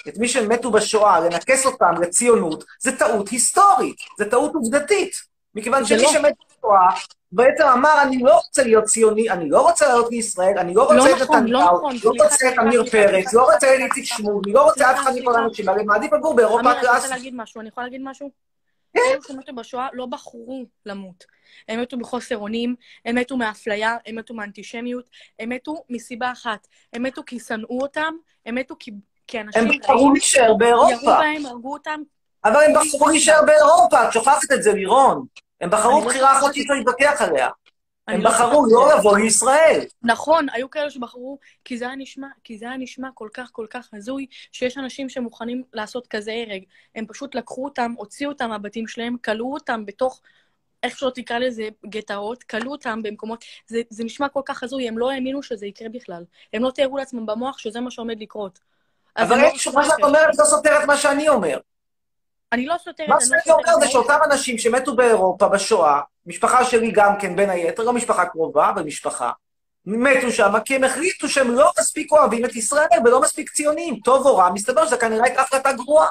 [0.08, 5.12] את, מי שמתו בשואה, לנכס אותם לציונות, זה טעות היסטורית, זה טעות עובדתית.
[5.56, 6.10] מכיוון שמי לא.
[6.13, 6.89] שמת בשואה,
[7.32, 11.02] בעצם אמר, אני לא רוצה להיות ציוני, אני לא רוצה לעלות לישראל, אני לא לא
[11.04, 13.80] רוצה את נכון, לא נתניהו, נכון, לא סליחה, רוצה את עמיר פרץ, לא רוצה את
[13.80, 14.04] איציק.
[14.04, 15.36] שמולי, לא רוצה אף אחד מכל.
[15.36, 17.12] האנשים האלה, מעדיף לגור באירופה אמיר, אני רוצה הקלאסית.
[17.12, 18.30] להגיד משהו, אני יכולה להגיד משהו?
[18.93, 18.99] כן.
[19.12, 21.23] אלו שמתו בשואה לא בחרו למות.
[21.67, 25.09] הם מתו בחוסר אונים, הם מתו מאפליה, הם מתו מאנטישמיות,
[25.39, 26.67] הם מתו מסיבה אחת.
[26.93, 28.13] הם מתו כי שנאו אותם,
[28.45, 28.91] הם מתו כי,
[29.27, 31.17] כי אנשים הם בחרו להישאר ירו באירופה.
[31.17, 32.01] בהם, הרגו אותם.
[32.45, 35.25] אבל הם בחרו להישאר באירופה, את שוכחת את זה, לירון.
[35.62, 36.53] הם בחרו לא בחירה אחת.
[36.53, 37.49] שאי אפשר להתווכח עליה.
[38.07, 38.97] הם לא בחרו לא.
[38.97, 39.81] לבוא לישראל.
[40.03, 43.65] נכון, היו כאלה שבחרו, כי זה היה נשמע, כי זה היה נשמע כל כך כל
[43.69, 46.63] כך הזוי, שיש אנשים שמוכנים לעשות כזה הרג.
[46.95, 50.21] הם פשוט לקחו אותם, הוציאו אותם מהבתים שלהם, כלאו אותם בתוך,
[50.83, 54.97] איך שלא תקרא לזה, גטאות, כלאו אותם במקומות, זה, זה נשמע כל כך הזוי, הם
[54.97, 56.23] לא האמינו שזה יקרה בכלל.
[56.53, 58.59] הם לא תיארו לעצמם במוח שזה מה שעומד לקרות.
[59.17, 61.59] אבל לא אין שום- מה שאת אומרת לא סותר את מה שאני אומר.
[62.51, 63.79] אני לא סותרת, מה לא שאני אומר.
[63.79, 68.69] זה שאותם אנשים שמתו באירופה בשואה, משפחה שלי גם כן בין היתר, לא משפחה קרובה,
[68.69, 69.31] אבל משפחה,
[69.85, 73.99] מתו שם כי הם החליטו שהם לא מספיק אוהבים את ישראל ולא מספיק ציונים.
[74.05, 76.07] טוב או רע, מסתבר שזו כנראה הייתה החלטה גרועה.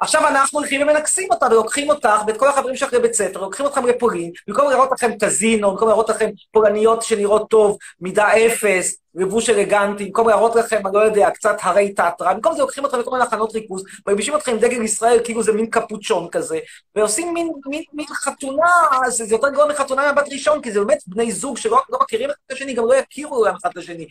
[0.00, 3.86] עכשיו אנחנו הולכים ומנכסים אותה ולוקחים אותך ואת כל החברים שלך לבית ספר, לוקחים אתכם
[3.86, 10.04] לפולין, במקום לראות לכם קזינו, במקום לראות לכם פולניות שנראות טוב, מידה אפס, לבוש אלגנטי,
[10.04, 13.24] במקום להראות לכם, אני לא יודע, קצת הרי תיאטרה, במקום זה לוקחים אתכם לכל מיני
[13.24, 16.58] מחנות ריכוז, מלבישים אתכם עם דגל ישראל כאילו זה מין קפוצ'ון כזה,
[16.94, 18.70] ועושים מין, מין, מין חתונה,
[19.08, 22.30] זה, זה יותר גרוע מחתונה מהבת ראשון, כי זה באמת בני זוג שלא לא מכירים
[22.30, 24.06] אחד את השני, גם לא יכירו להם אחד את השני.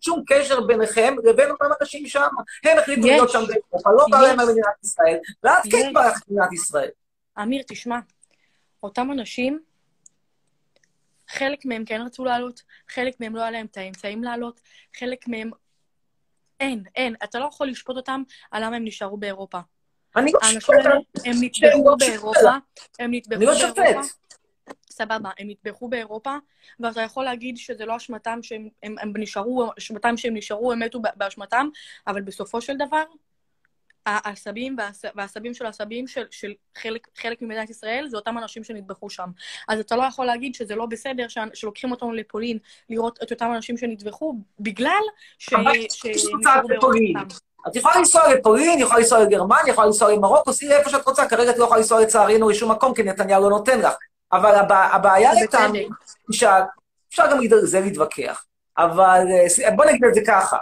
[0.00, 2.28] שום קשר ביניכם לבין אותם אנשים שם.
[2.64, 3.06] הם החליטו.
[3.06, 4.40] להיות שם באירופה, לא בא להם.
[4.40, 5.92] על מדינת ישראל, ואז כן.
[5.94, 6.88] בא לך מדינת ישראל.
[7.42, 7.98] אמיר, תשמע,
[8.82, 9.60] אותם אנשים,
[11.28, 14.60] חלק מהם כן רצו לעלות, חלק מהם לא היה להם את האמצעים לעלות,
[14.96, 15.50] חלק מהם...
[16.60, 17.14] אין, אין.
[17.24, 19.58] אתה לא יכול לשפוט אותם על למה הם נשארו באירופה.
[20.16, 20.82] אני לא שופט,
[21.24, 21.96] הם נטבחו לא.
[21.98, 22.50] באירופה,
[22.98, 24.02] הם נטבחו אני לא באירופה.
[24.02, 24.26] שופט.
[24.90, 26.36] סבבה, הם נטבחו באירופה,
[26.80, 31.00] ואתה יכול להגיד שזה לא אשמתם שהם הם, הם נשארו, אשמתם שהם נשארו, הם מתו
[31.16, 31.68] באשמתם,
[32.06, 33.02] אבל בסופו של דבר,
[34.06, 39.10] העשבים והעש- והעשבים של העשבים של, של חלק, חלק ממדינת ישראל, זה אותם אנשים שנטבחו
[39.10, 39.28] שם.
[39.68, 42.58] אז אתה לא יכול להגיד שזה לא בסדר ש, שלוקחים אותנו לפולין
[42.90, 45.02] לראות את אותם אנשים שנטבחו, בגלל
[45.38, 45.54] ש...
[47.68, 51.50] את יכולה לנסוע לפולין, יכולה לנסוע לגרמניה, יכולה לנסוע למרוקו, סעי איפה שאת רוצה, כרגע
[51.50, 53.94] את לא יכולה לנסוע לצערנו לשום מקום, כי נתניהו לא נותן לך.
[54.32, 55.30] אבל הבע- הבעיה.
[55.42, 55.88] לטעמי,
[57.10, 58.44] אפשר גם על זה להתווכח,
[58.78, 59.20] אבל
[59.64, 60.56] אה, בוא נגיד את זה ככה.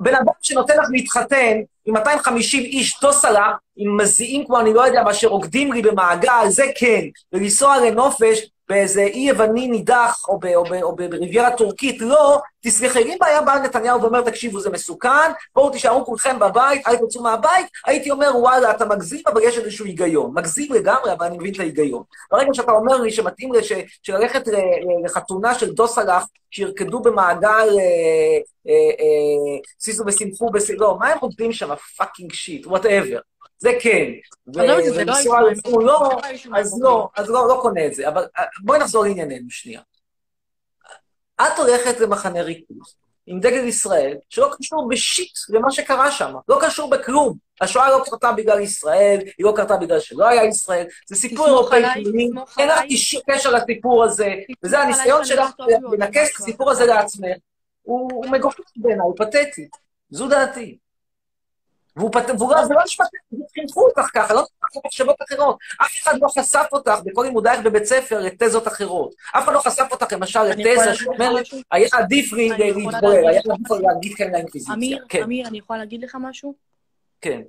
[0.00, 1.56] בן אדם שנותן לך להתחתן
[1.88, 6.64] עם 250 איש דוסלה, עם מזיעים כמו אני לא יודע מה, שרוקדים לי במעגל, זה
[6.78, 7.00] כן,
[7.32, 13.04] ולנסוע לנופש באיזה אי יווני נידח, או, ב, או, ב, או בריביירה טורקית, לא, תסלחי
[13.04, 17.22] לי, אם היה בא נתניהו ואומר, תקשיבו, זה מסוכן, בואו תישארו כולכם בבית, אל תצאו
[17.22, 20.30] מהבית, הייתי אומר, וואלה, אתה מגזים, אבל יש איזשהו היגיון.
[20.34, 22.02] מגזים לגמרי, אבל אני מבין את ההיגיון.
[22.30, 24.42] ברגע שאתה אומר לי שמתאים לש, שללכת
[25.04, 30.70] לחתונה של דוס, שירקדו במעגל אה, אה, אה, שישו ושמחו, בס...
[30.70, 31.74] לא, מה הם רוקדים שם?
[31.96, 33.18] fucking shit, whatever.
[33.58, 34.04] זה כן.
[34.46, 36.10] זה לא ולנסוע היו לחו"ל, לא,
[36.52, 36.80] לא אז.
[36.80, 38.08] לא, אז לא, לא קונה את זה.
[38.08, 39.80] אבל אה, בואי נחזור לענייננו שנייה.
[41.42, 42.94] את הולכת למחנה ריכוז
[43.26, 47.34] עם דגל ישראל, שלא קשור ב shit למה שקרה שם, לא קשור בכלום.
[47.60, 51.82] השואה לא קרתה בגלל ישראל, היא לא קרתה בגלל שלא היה ישראל, זה סיפור אירופאי
[51.94, 52.80] פנימי, אין לך
[53.30, 56.40] קשר לסיפור הזה, וזה הניסיון שלך לא לנכס את.
[56.40, 57.36] הסיפור הזה לעצמך,
[57.82, 59.68] הוא הוא מגוחך בעיניי, הוא פתטי.
[60.10, 60.78] זו דעתי.
[61.98, 62.30] והוא פת...
[62.38, 63.04] והוא לא, זה לא נשמע,
[63.54, 65.58] חינכו אותך ככה, לא נשמע מחשבות אחרות.
[65.82, 69.14] אף אחד לא חשף אותך בכל לימודייך בבית ספר לתזות אחרות.
[69.36, 71.46] אף אחד לא חשף אותך למשל לתזה לך שאומרת?
[71.70, 72.66] היה עדיף להגיד
[73.02, 74.74] היה לך עדיף להגיד כן לאינקוויזיציה.
[74.74, 76.54] אמיר, כן, אמיר, אני יכולה להגיד לך משהו?
[77.20, 77.40] כן.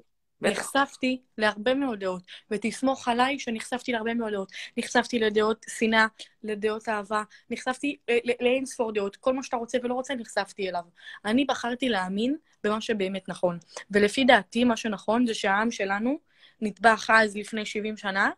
[0.41, 4.51] נחשפתי להרבה מאוד דעות, ותסמוך עליי שנחשפתי להרבה מאוד דעות.
[4.77, 6.07] נחשפתי לדעות שנאה,
[6.43, 7.97] לדעות אהבה, נחשפתי
[8.39, 9.15] לאין ספור דעות.
[9.15, 10.83] כל מה שאתה רוצה ולא רוצה, נחשפתי אליו.
[11.25, 13.57] אני בחרתי להאמין במה שבאמת נכון.
[13.91, 16.19] ולפי דעתי, מה שנכון זה שהעם שלנו
[16.61, 18.29] נטבח אז לפני 70 שנה,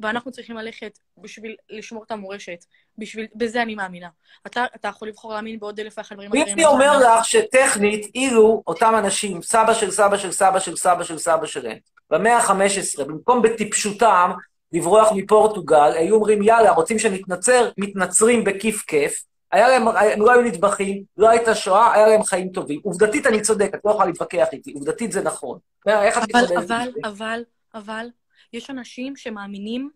[0.00, 2.64] ואנחנו צריכים ללכת בשביל לשמור את המורשת.
[2.98, 4.08] בשביל, בזה אני מאמינה.
[4.46, 6.48] אתה, אתה יכול לבחור להאמין בעוד אלף ואחת דברים אחרים.
[6.52, 11.18] אני אומר לך שטכנית, אילו אותם אנשים, סבא של סבא של סבא של סבא של
[11.18, 11.78] סבא שלהם,
[12.10, 14.30] במאה ה-15, במקום בטיפשותם
[14.72, 20.42] לברוח מפורטוגל, היו אומרים, יאללה, רוצים שנתנצר, מתנצרים בכיף כיף, היה להם, הם לא היו
[20.42, 22.80] נטבחים, לא הייתה שואה, היה להם חיים טובים.
[22.82, 25.58] עובדתית אני צודק, את לא יכולה להתווכח איתי, עובדתית זה נכון.
[25.86, 26.88] איך את אבל, אבל?
[27.04, 27.42] אבל,
[27.74, 28.06] אבל,
[28.54, 29.90] יש אנשים שמאמינים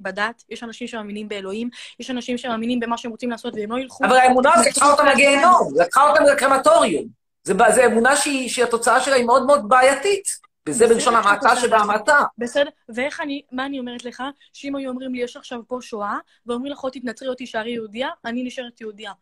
[0.00, 1.70] בדת, יש אנשים שמאמינים באלוהים,
[2.00, 4.04] יש אנשים שמאמינים במה שהם רוצים לעשות והם לא ילכו...
[4.04, 7.08] אבל האמונה הזאת לקחה אותם לגיהנום, לקחה אותם לקרמטוריום.
[7.44, 10.48] זה אמונה שהיא, שהתוצאה שלה היא מאוד מאוד בעייתית.
[10.68, 11.56] וזה בלשון המעטה.
[11.56, 12.18] שבהמעטה.
[12.38, 14.22] בסדר, ואיך אני, מה אני אומרת לך?
[14.52, 18.08] שאם היו אומרים לי, יש עכשיו פה שואה, ואומרים לך, או תתנצרי או תישארי יהודייה,
[18.24, 19.12] אני נשארת יהודייה.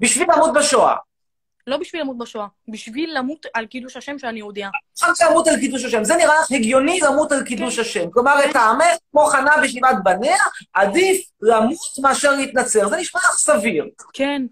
[0.00, 0.94] בשביל למות בשואה.
[1.66, 4.68] לא בשביל למות בשואה, בשביל למות על קידוש השם שאני יהודייה.
[5.00, 6.04] עכשיו למות על קידוש השם.
[6.04, 7.80] זה נראה לך הגיוני למות על קידוש כן.
[7.80, 8.10] השם.
[8.10, 12.88] כלומר, את העמך, כמו חנה בשבעת בניה, עדיף למות מאשר להתנצר.
[12.88, 13.86] זה נשמע לך סביר.
[14.12, 14.42] כן,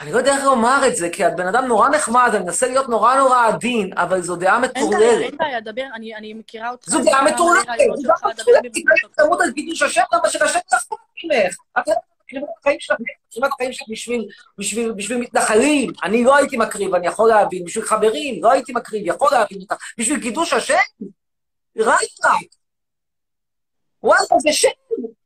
[0.00, 2.66] אני לא יודע איך לומר את זה, כי את בן אדם נורא נחמד, אני מנסה
[2.66, 5.22] להיות נורא נורא עדין, אבל זו דעה אין בעיה, מטורללת.
[5.22, 6.88] אין בעיה, דבר, אני, אני מכירה אותך.
[6.90, 7.66] זו דעה מטורללת.
[7.96, 8.72] זו דעה מטורללת.
[9.18, 11.56] למות על קידוש השם, למה שקשה לחפות ממך.
[11.78, 11.88] את
[12.38, 12.96] יודעת, מקריבה את החיים שלך,
[13.28, 15.92] מקריבה את החיים שלך בשביל, בשביל, בשביל מתנחלים.
[16.04, 17.64] אני לא הייתי מקריב, אני יכול להבין.
[17.64, 19.74] בשביל חברים, לא הייתי מקריב, יכול להבין אותך.
[19.98, 20.74] בשביל קידוש השם?
[21.76, 22.18] ראית?
[24.02, 24.68] וואלה, זה שם.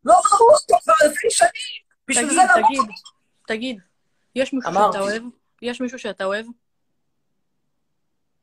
[0.04, 1.50] לא ראו אותו כבר אלפי שנים.
[2.08, 2.68] בשביל תגיד, זה למות.
[2.68, 2.94] תגיד,
[3.46, 3.78] תגיד,
[4.34, 4.92] יש מישהו אמרתי.
[4.92, 5.22] שאתה אוהב?
[5.62, 6.46] יש מישהו שאתה אוהב?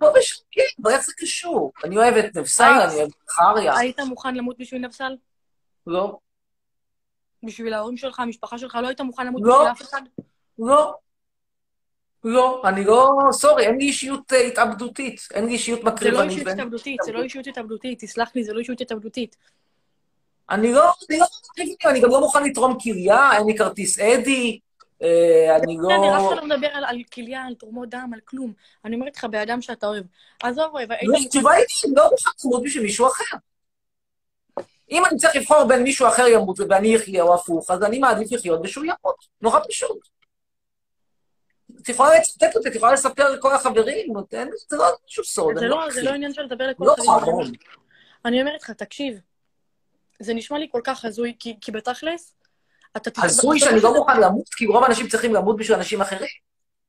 [0.02, 1.72] לא משנה, אבל איך זה קשור?
[1.84, 3.78] אני אוהב את נבסל, היית- אני אוהב את חריה.
[3.78, 5.16] היית מוכן למות בשביל נפסל?
[5.88, 6.18] לא,
[7.44, 9.58] בשביל ההורים שלך, המשפחה שלך, לא היית מוכן למות לא.
[9.58, 10.02] בשביל אף אחד?
[10.60, 10.94] לא.
[12.24, 16.30] לא, אני לא, סורי, אין לי אישיות אה, התאבדותית, אין לי אישיות זה לא מקריבנית.
[16.30, 19.36] אישיות התאבדותית, זה לא אישיות התאבדותית, תסלח לי, זה לא אישיות התאבדותית.
[20.50, 24.60] אני לא, אני לא מקריבנית, אני גם לא מוכן לתרום כליה, אין לי כרטיס אדי,
[25.02, 25.90] אה, אני לא...
[25.90, 28.54] בסדר, אף אחד לא מדבר על- כליה, על תרומות דם, על כלום.
[28.86, 30.04] אני אומרת לך, באדם שאתה אוהב.
[30.44, 31.18] עזוב, אוהב, לא.
[31.18, 33.38] התשובה היא, אני לא מוכן למות בשביל מישהו אחר.
[34.92, 38.32] אם אני צריך לבחור בין מישהו אחר ימות ואני אחיה או הפוך, אז אני מעדיף
[38.32, 39.26] לחיות ושהוא ימות.
[39.42, 40.08] נורא פשוט.
[41.82, 44.14] את יכולה לצטט אותי, את יכולה לספר לכל החברים,
[44.70, 45.54] זה לא משהו סוד.
[45.58, 46.04] זה אני לא- זה אכחיש.
[46.04, 47.22] לא עניין של לדבר לכל לא החברים.
[47.22, 47.52] חרון.
[48.26, 49.20] אני אומרת לך, תקשיב,
[50.20, 52.36] זה נשמע לי כל כך הזוי, כי כי בתכלס,
[52.98, 53.10] אתה...
[53.10, 56.30] תת- הזוי שאני לא מוכן למות, כי רוב האנשים צריכים למות בשביל אנשים אחרים.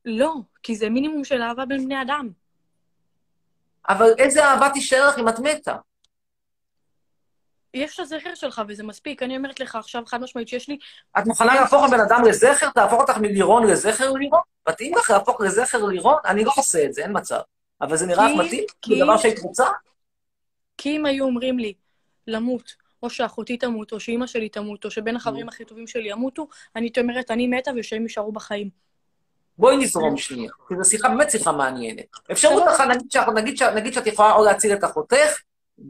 [0.04, 2.28] לא, כי זה מינימום של אהבה בין בני אדם.
[3.88, 5.76] אבל איזה אהבה תישאר לך אם את מתה?
[7.74, 9.22] יש את הזכר שלך וזה מספיק.
[9.22, 10.78] אני אומרת לך עכשיו חד משמעית שיש לי...
[11.18, 12.70] את מוכנה להפוך בן אדם לזכר?
[12.70, 14.40] תהפוך אותך מלירון לזכר לירון?
[14.68, 16.16] מתאים לך להפוך לזכר לירון?
[16.26, 17.40] אני לא עושה את זה, אין מצב.
[17.80, 18.64] אבל זה נראה לך מתאים?
[18.82, 19.66] כי- זה דבר שהיית רוצה?
[20.76, 21.74] כי אם היו אומרים לי
[22.26, 26.48] למות, או שאחותי תמות, או שאימא שלי תמות, או שבין החברים הכי טובים שלי ימותו,
[26.76, 28.70] אני הייתי אומרת, אני מתה ושהם יישארו בחיים.
[29.58, 32.04] בואי נזרום שנייה, כי זו שיחה, באמת שיחה מעניינת.
[32.32, 32.84] אפשרות אחת,
[33.74, 35.40] נגיד שאת יכולה או להציל את אחותך,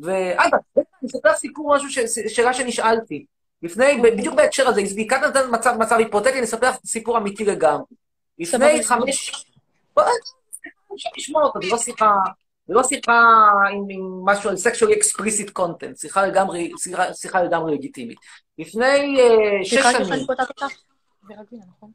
[0.03, 3.25] ואגב, אני אספר סיפור, משהו, ש- שאלה שנשאלתי.
[3.63, 7.85] לפני, בדיוק בהקשר הזה, הזדיקת נתן מצב, מצב היפותטי, אני אספר סיפור אמיתי לגמרי.
[8.39, 8.85] לפני.
[8.85, 9.33] חמש...
[10.95, 12.15] אפשר לשמוע אותו, זו לא שיחה...
[12.67, 13.23] זה לא שיחה
[13.73, 18.19] עם, עם משהו על sexually explicit content, שיחה לגמרי, שיחה, שיחה לגמרי לגיטימית.
[18.59, 20.05] לפני uh, שש סליחה שנים...
[20.05, 20.67] שאני קוטעת אותך?
[21.69, 21.91] נכון?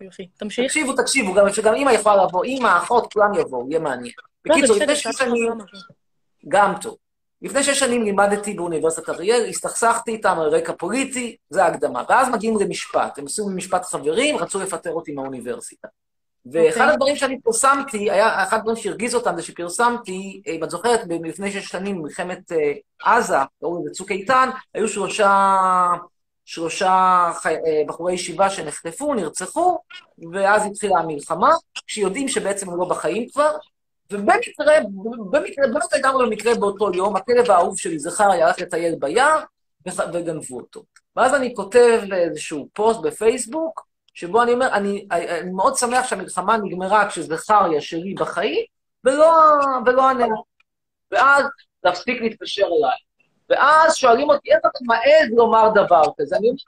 [0.00, 0.28] יופי.
[0.36, 0.64] תמשיך.
[0.64, 4.14] תקשיבו, תקשיבו, גם שגם אימא יכולה לבוא, אימא, אחות, כולם יבואו, יהיה מעניין.
[4.44, 6.03] בקיצור, לפני שש שנים, משהו.
[6.48, 6.96] גם טוב.
[7.42, 12.02] לפני שש שנים לימדתי באוניברסיטת אריאל, הסתכסכתי איתם על רקע פוליטי, זה ההקדמה.
[12.08, 15.88] ואז מגיעים למשפט, הם עשו משפט חברים, רצו לפטר אותי מהאוניברסיטה.
[16.52, 16.92] ואחד אוקיי.
[16.92, 21.68] הדברים שאני פרסמתי, היה, אחד הדברים שהרגיז אותם זה שפרסמתי, אם את זוכרת, לפני שש
[21.68, 22.72] שנים, מלחמת אה,
[23.04, 25.56] עזה, קראו לזה צוק איתן, היו שלושה,
[26.44, 29.78] שלושה חי, אה, בחורי ישיבה שנחטפו, נרצחו,
[30.32, 31.50] ואז התחילה המלחמה,
[31.86, 33.50] כשיודעים שבעצם הם לא בחיים כבר,
[34.14, 34.80] ובמקרה,
[35.30, 39.40] במקרה, באמת לגמרי במקרה באותו יום, הכלב האהוב שלי, זכריה, הלך לטייל ביער,
[39.86, 40.82] וגנבו אותו.
[41.16, 47.08] ואז אני כותב איזשהו פוסט בפייסבוק, שבו אני אומר, אני, אני מאוד שמח שהמלחמה נגמרה
[47.08, 48.64] כשזכריה שלי בחיים,
[49.04, 49.32] ולא,
[49.86, 50.26] ולא הנר.
[51.10, 51.44] ואז
[51.84, 52.98] להפסיק להתקשר אליי.
[53.48, 56.36] ואז שואלים אותי, איך אתה מעז לומר דבר כזה?
[56.36, 56.58] אני אומר,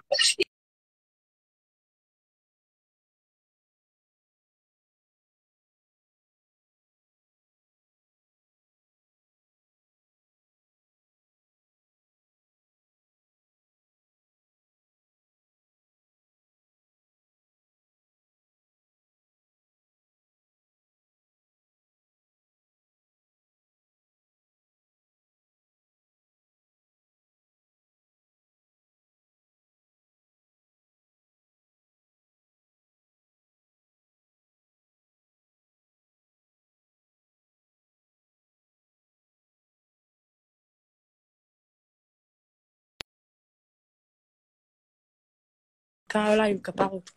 [46.16, 47.10] נתקע עליי, כפרות.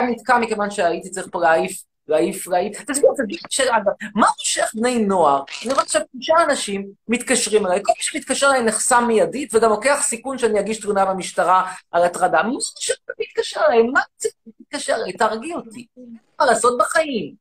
[0.00, 2.82] היה נתקע מכיוון שהייתי צריך פה להעיף, להעיף, להעיף.
[2.82, 5.42] תסביר, תסביר, שאלה, אגב, מה מושך בני נוער?
[5.64, 5.84] אני רואה
[6.18, 10.80] תשעה אנשים מתקשרים אליי, כל מי שמתקשר אליי נחסם מיידית, וגם לוקח סיכון שאני אגיש
[10.80, 12.42] תלונה במשטרה על הטרדה.
[12.42, 13.82] מה מושך להתקשר אליי?
[13.82, 15.12] מה זה להתקשר אליי?
[15.12, 15.86] תרגיע אותי.
[16.40, 17.34] מה לעשות בחיים?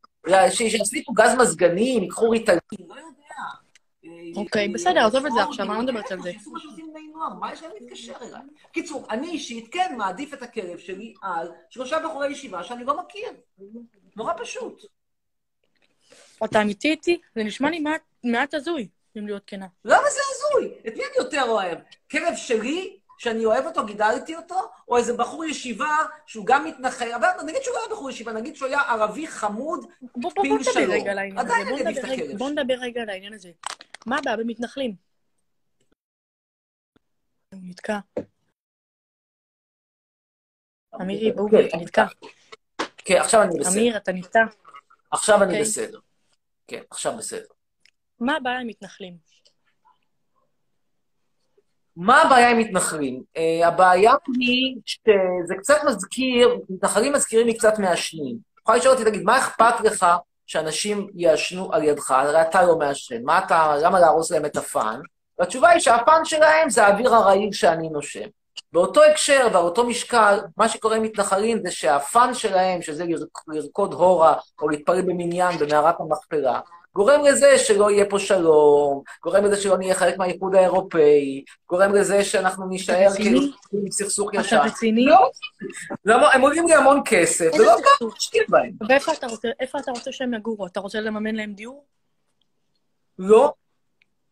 [0.50, 3.27] שיסליקו גז מזגנים, ייקחו ריטלין, לא יודע.
[4.36, 6.32] אוקיי, בסדר, עזוב את זה עכשיו, אני לא מדברת על זה.
[6.32, 6.52] שיעשו
[7.40, 8.42] מה יש להם להתקשר אליי?
[8.72, 13.30] קיצור, אני אישית כן מעדיף את הכלב שלי על שלושה בחורי ישיבה שאני לא מכיר.
[14.16, 14.86] נורא פשוט.
[16.46, 17.22] אתה אמיתי איתי?
[17.36, 17.80] זה נשמע לי
[18.24, 18.88] מעט- הזוי,
[19.18, 19.66] אם להיות כנה.
[19.86, 20.72] למה זה הזוי?
[20.88, 21.78] את מי אני יותר אוהב?
[22.12, 24.56] כלב שלי, שאני אוהב אותו, גידלתי אותו,
[24.88, 28.56] או איזה בחור ישיבה שהוא גם מתנחל, אבל נגיד שהוא לא היה בחור ישיבה, נגיד
[28.56, 29.86] שהוא היה ערבי חמוד,
[30.42, 30.92] פיל שלום.
[31.38, 32.50] עדיין אני נדבר את הכלב בוא.
[32.50, 33.52] נדבר רגע על העניין הזה.
[34.06, 34.96] מה הבעיה במתנחלים?
[37.54, 38.00] הוא נתקע.
[41.02, 42.06] אמירי, כן, אתה נתקע.
[42.98, 43.80] כן, עכשיו אני בסדר.
[43.80, 44.46] אמיר, אתה נתקע.
[45.12, 45.62] עכשיו אני אוקיי.
[45.62, 46.00] בסדר.
[46.68, 47.46] כן, עכשיו בסדר.
[48.20, 49.18] מה הבעיה עם מתנחלים?
[51.96, 53.24] מה הבעיה עם מתנחלים?
[53.38, 58.38] Uh, הבעיה היא שזה קצת מזכיר, מתנחלים מזכירים לי קצת מעשנים.
[58.60, 60.06] יכולה לשאול אותי, תגיד, מה אכפת לך
[60.48, 62.12] שאנשים יעשנו על ידך?
[62.12, 63.24] הרי אתה לא מעשן.
[63.24, 65.00] מה אתה, למה להרוס להם את הפאן?
[65.40, 68.28] והתשובה היא שהפאן שלהם זה האוויר הרעיל שאני נושם.
[68.74, 73.94] באותו הקשר ועל אותו משקל, מה שקורה עם מתנחלים זה שהפאן שלהם, שזה לרק- לרקוד
[73.94, 76.60] הורה או להתפלל במניין במערת המכפלה,
[76.98, 82.24] גורם לזה שלא יהיה פה שלום, גורם לזה שלא נהיה חלק מהאיחוד האירופאי, גורם לזה
[82.24, 83.10] שאנחנו נישאר?
[83.16, 83.40] כאילו
[83.74, 84.58] עם סכסוך אתה ישן.
[84.58, 85.06] רציני?
[86.06, 88.02] לא, הם עולים לי המון כסף, ולא סכסוך?
[88.02, 88.72] גם משקיע בהם.
[88.90, 90.68] ואיפה אתה רוצה, אתה רוצה שהם יגורו?
[90.68, 91.86] אתה רוצה לממן להם דיור?
[93.20, 93.54] לא.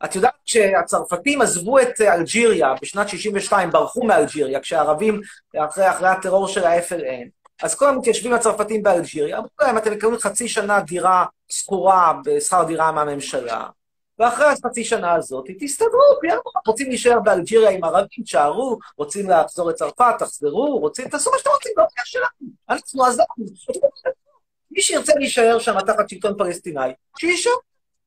[0.06, 5.21] את יודעת שהצרפתים עזבו את אה, אלג'יריה בשנת 62, ברחו מאלג'יריה, כשהערבים,
[5.58, 10.47] אחרי, אחרי הטרור של ה-FLN, אז כל המתיישבים הצרפתים באלג'יריה, אמרו להם, אתם מקבלים חצי
[10.47, 13.67] שנה דירה שכורה בשכר דירה מהממשלה,
[14.19, 20.15] ואחרי החצי שנה הזאת, תסתדרו, יאללה, רוצים להישאר באלג'יריה עם ערבים, תשארו, רוצים לחזור לצרפת,
[20.19, 22.51] תחזרו, רוצים, תעשו מה שאתם רוצים, לא בעיה שלנו.
[22.69, 23.45] אנחנו עזבנו.
[24.71, 26.79] מי שירצה להישאר שם תחת שלטון פלסטיני,
[27.17, 27.51] שיישאר.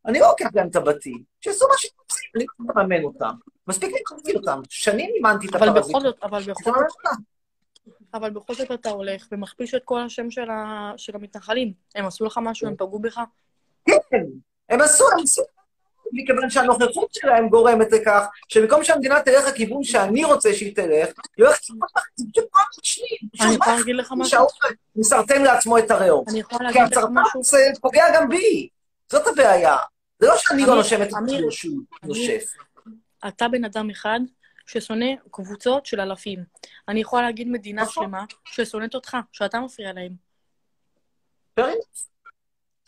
[0.07, 3.35] אני לא לוקח להם את הבתים, שיעשו מה שהם רוצים, אני לא מממן אותם.
[3.67, 4.61] מספיק להוציא אותם.
[4.69, 5.97] שנים מימנתי את אבל הפרזיט.
[5.97, 7.19] בכל זאת, אבל בכל תממן זאת.
[8.15, 11.73] אבל בכל זאת אתה הולך ומכפיש את כל השם של ה- של המתנחלים.
[11.95, 13.21] הם עשו לך משהו, הם פגעו בך?
[13.87, 14.25] כן,
[14.69, 15.43] הם עשו, הם עשו.
[16.13, 21.63] מכיוון שהנוכחות שלהם גורמת לכך שבמקום שהמדינה תלך לכיוון שאני רוצה שהיא תלך, היא הולכת
[21.65, 23.07] אחר, זה פשוט כל השנים.
[23.41, 24.31] אני יכולה להגיד לך משהו?
[24.31, 24.49] שהאו"ם
[24.97, 26.29] מסרטן לעצמו את הריאות.
[26.29, 27.41] אני יכולה כי להגיד לך משהו?
[27.41, 27.43] הצרפת
[27.75, 28.69] זה פוגע גם בי.
[29.13, 29.77] זאת הבעיה.
[30.19, 31.81] זה לא שאני לא נושם את הציור שהוא.
[32.03, 32.45] נושף.
[33.29, 34.21] אתה בן אדם אחד
[34.69, 36.45] ששונא קבוצות של אלפים.
[36.89, 38.05] אני יכולה להגיד מדינה נכון.
[38.05, 40.13] שלמה ששונאת אותך, שאתה מפריע להם.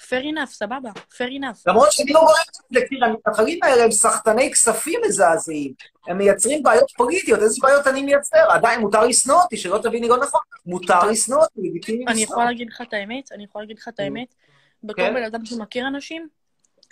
[0.01, 1.62] fair enough, סבבה, fair enough.
[1.66, 2.35] למרות שאני לא גורם
[2.71, 5.75] לזה, תראה, המתנחלים האלה הם סחטני כספים מזעזעים.
[6.07, 8.51] הם מייצרים בעיות פוליטיות, איזה בעיות אני מייצר?
[8.51, 10.40] עדיין מותר לשנוא אותי, שלא תביני לא נכון.
[10.66, 12.25] מותר לשנוא אותי, לגיטימי אני לשנוא.
[12.25, 13.33] יכולה להגיד לך את האמת?
[13.33, 14.35] אני יכולה להגיד לך את האמת?
[14.83, 15.14] בתור כן.
[15.14, 16.29] בן אדם שמכיר אנשים,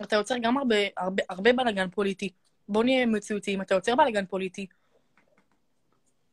[0.03, 0.57] אתה יוצר גם
[1.29, 2.31] הרבה בלאגן פוליטי.
[2.69, 4.67] בוא נהיה מציאותיים, אתה יוצר בלאגן פוליטי.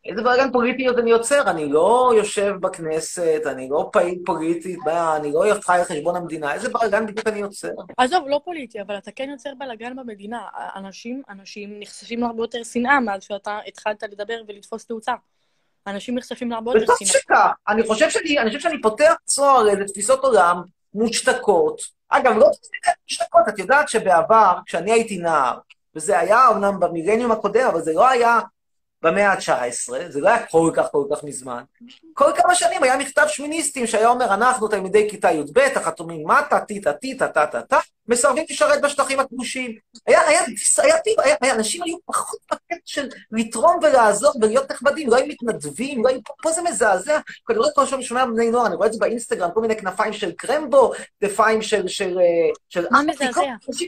[0.06, 1.50] איזה בלאגן פוליטי עוד אני יוצר?
[1.50, 6.54] אני לא יושב בכנסת, אני לא פעיל פוליטית, אני לא חי על חשבון המדינה.
[6.54, 7.70] איזה בלאגן בדיוק אני יוצר?
[7.98, 10.42] עזוב, לא פוליטי, אבל אתה כן יוצר בלאגן במדינה.
[10.76, 15.14] אנשים, אנשים נחשפים להרבה יותר שנאה מאז שאתה התחלת לדבר ולתפוס תאוצה.
[15.88, 17.22] אנשים נחשפים להרבה יותר וטוב שנאה.
[17.22, 17.52] שכך.
[17.68, 20.62] אני חושב שאני, אני חושב שאני פותח צוהר לאיזה תפיסות עולם
[20.94, 21.82] מושתקות.
[22.10, 22.48] אגב, לא
[23.04, 25.58] מושתקות, את יודעת שבעבר, כשאני הייתי נער,
[25.96, 28.40] וזה היה אומנם במילניום הקודם, אבל זה לא היה
[29.06, 31.64] במאה ה-19, זה לא היה כל כך כל כך מזמן.
[32.14, 36.94] כל כמה שנים היה מכתב שמיניסטים שהיה אומר, אנחנו תלמידי כיתה י"ב, החתומים מטה, טיטה
[36.94, 39.76] טיטה טה טה טה, מסרבים לשרת בשטחים הכבושים.
[40.08, 40.40] היה, היה,
[40.78, 45.26] היה, היה, היה, היה, אנשים היו פחות בקטע של לתרום ולעזור ולהיות נכבדים, לא היו
[45.28, 47.20] מתנדבים, לא היו, פה, פה זה מזעזע.
[47.50, 50.14] אני רואה כל פעם שומע בני נוער, אני רואה את זה באינסטגרם, כל מיני כנפיים
[50.14, 50.92] של קרמבו,
[51.24, 51.88] כתפיים של...
[51.88, 52.26] של, אה,
[52.70, 53.42] של מה מזעזע?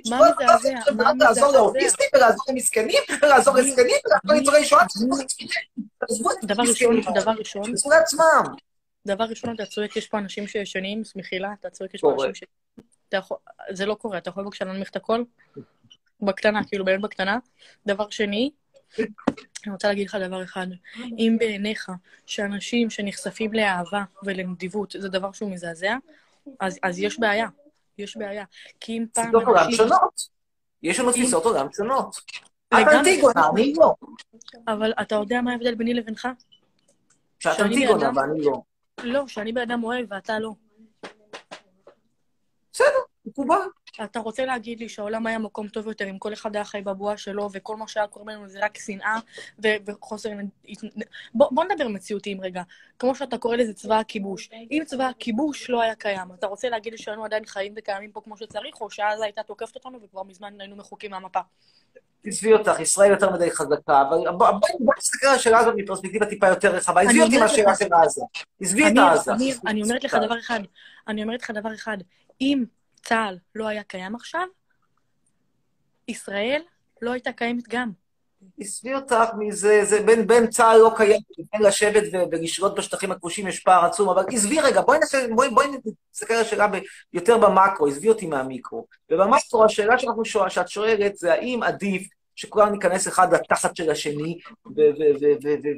[0.10, 0.70] מה מזעזע?
[0.96, 1.58] מה לעזור מזעזע?
[1.58, 4.86] לאוטיסטים ולעזור למסכנים, ולעזור לזקנים, ולעזור לניצולי שואה,
[5.98, 7.64] תעזבו את דבר ראשון, דבר ראשון.
[9.08, 12.14] דבר ראשון, אתה צועק, יש פה אנשים שישנים, מחילה, אתה צועק, יש פה.
[12.14, 12.44] אנשים ש...
[13.10, 13.38] אתה יכול...
[13.72, 15.24] זה לא קורה, אתה יכול בבקשה להנמיך את הכל?
[16.22, 17.38] בקטנה, כאילו, באמת בקטנה.
[17.86, 18.52] דבר שני,
[19.00, 20.68] אני רוצה להגיד לך דבר אחד.
[21.18, 21.92] אם בעיניך
[22.26, 25.96] שאנשים שנחשפים לאהבה ולנדיבות זה דבר שהוא מזעזע,
[26.60, 27.48] אז, אז יש בעיה.
[27.98, 28.46] יש בעיה.
[28.80, 29.72] כי אם פעם תפיסות עולם.
[29.72, 30.30] שונות.
[30.84, 32.16] יש לנו תפיסות עולם שונות.
[32.68, 32.74] את.
[32.74, 33.94] אנטיגונה, אני לא.
[34.68, 36.28] אבל אתה יודע מה ההבדל ביני לבינך?
[37.40, 38.62] שאת אנטיגונה ואני לא.
[39.04, 40.54] לא, שאני בן אדם אוהב ואתה לא.
[42.78, 43.58] בסדר, מקובל.
[44.04, 47.18] אתה רוצה להגיד לי שהעולם היה מקום טוב יותר אם כל אחד היה חי בבועה
[47.18, 49.20] שלו, וכל מה שהיה קורה בינינו זה רק שנאה
[49.64, 50.30] ו- וחוסר...
[51.34, 52.62] בוא, בוא נדבר מציאותיים רגע.
[53.00, 54.50] כמו שאתה קורא לזה צבא הכיבוש.
[54.72, 58.22] אם צבא הכיבוש לא היה קיים, אתה רוצה להגיד לי שהיינו עדיין חיים וקיימים פה
[58.24, 61.40] כמו שצריך, או שעזה הייתה תוקפת אותנו וכבר מזמן היינו מחוקים מהמפה?
[62.26, 64.48] עזבי אותך, ישראל יותר מדי חזקה, אבל בוא-
[64.98, 67.02] נסתכל על השאלה הזאת מפרספקטיבה טיפה יותר רחבה.
[67.02, 68.22] עזבי אותי מהשאלה של עזה.
[68.62, 69.32] עזבי את עזה.
[69.68, 70.60] אני אומרת לך דבר אחד.
[71.08, 71.98] אני אומרת לך דבר אחד.
[72.42, 72.64] אם
[73.04, 74.48] צה"ל לא היה קיים עכשיו,
[76.08, 76.62] ישראל
[77.02, 77.92] לא הייתה קיימת גם.
[78.60, 81.22] עזבי אותך מזה, זה בין, בין צה"ל לא קיים,
[81.54, 85.68] בין לשבת ולשלוט בשטחים הכבושים יש פער עצום, אבל עזבי רגע, בואי נעשה, בואי, בואי
[86.14, 86.78] נסתכל על השאלה ב-
[87.14, 88.88] יותר במקרו, עזבי אותי מהמיקרו.
[89.12, 92.08] ובמקרו השאלה שאנחנו שואל, שאת שואלת זה האם עדיף
[92.38, 94.38] שכולנו ניכנס אחד לתחת של השני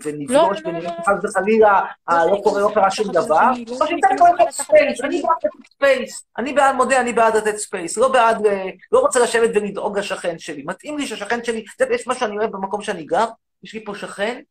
[0.03, 1.03] ונפגוש לא, לא, ונראה לא.
[1.03, 4.19] חס וחלילה, אה, לא קורה, לא קרה שום תחת של דבר, לא או שניתן להיכנס
[4.19, 5.01] כל אחד space.
[5.03, 8.99] אני בעד לתת space, אני בעד, מודה, אני בעד לתת space, לא בעד, ל- לא
[8.99, 12.51] רוצה לשבת ולדאוג לשכן שלי, מתאים לי שהשכן שלי, אתה יודע, יש מה שאני אוהב
[12.51, 13.25] במקום שאני גר,
[13.63, 14.41] יש לי פה שכן,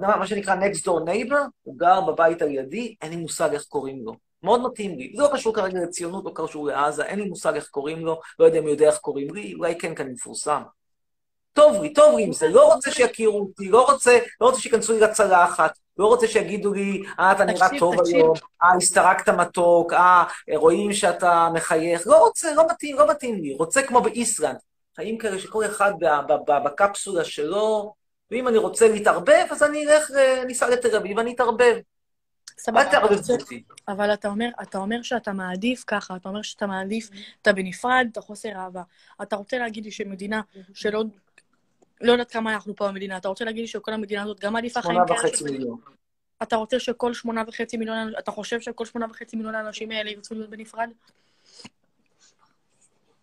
[0.00, 4.02] מה שנקרא next door neighbor, הוא גר בבית על ידי, אין לי מושג איך קוראים
[4.04, 4.14] לו.
[4.42, 5.12] מאוד מתאים לי.
[5.16, 8.44] זה לא קשור כרגע לציונות, לא קשור לעזה, אין לי מושג איך קוראים לו, לא
[8.44, 10.62] יודע אם הוא יודע איך קוראים לי, אולי כן, כי אני מפורסם.
[11.52, 14.92] טוב לי, טוב לי עם זה, לא רוצה שיכירו אותי, לא רוצה, לא רוצה שייכנסו
[14.92, 17.94] לי לצלחת, לא רוצה שיגידו לי, אה, אתה נראה טוב.
[18.06, 18.32] היום,
[18.62, 20.24] אה, הסתרקת מתוק, אה,
[20.54, 23.54] רואים שאתה מחייך, לא רוצה, לא מתאים, לא מתאים לי.
[23.58, 24.58] רוצה כמו באיסלנד,
[24.96, 25.92] חיים כאלה שכל אחד
[26.64, 27.94] בקפסולה שלו,
[28.30, 31.76] ואם אני רוצה להתערבב, אז אני אלך, אה, ניסע לתל אביב ואני אתערבב.
[32.58, 33.16] סבבה, אבל-.
[33.88, 37.10] אבל אתה אומר, אתה אומר שאתה מעדיף ככה, אתה אומר שאתה מעדיף,
[37.42, 38.82] אתה בנפרד, אתה חוסר אהבה.
[39.22, 40.40] אתה רוצה להגיד לי שמדינה
[40.74, 41.04] שלא...
[42.00, 44.82] לא יודעת כמה אנחנו פה במדינה, אתה רוצה להגיד לי שכל המדינה הזאת גם מעדיפה
[44.82, 45.18] חיים שמונה כאלה?
[45.20, 45.78] וחצי של- מיליון.
[46.42, 50.34] אתה רוצה שכל שמונה וחצי מיליון, אתה חושב שכל שמונה וחצי מיליון האנשים האלה ירצו
[50.34, 50.88] להיות בנפרד?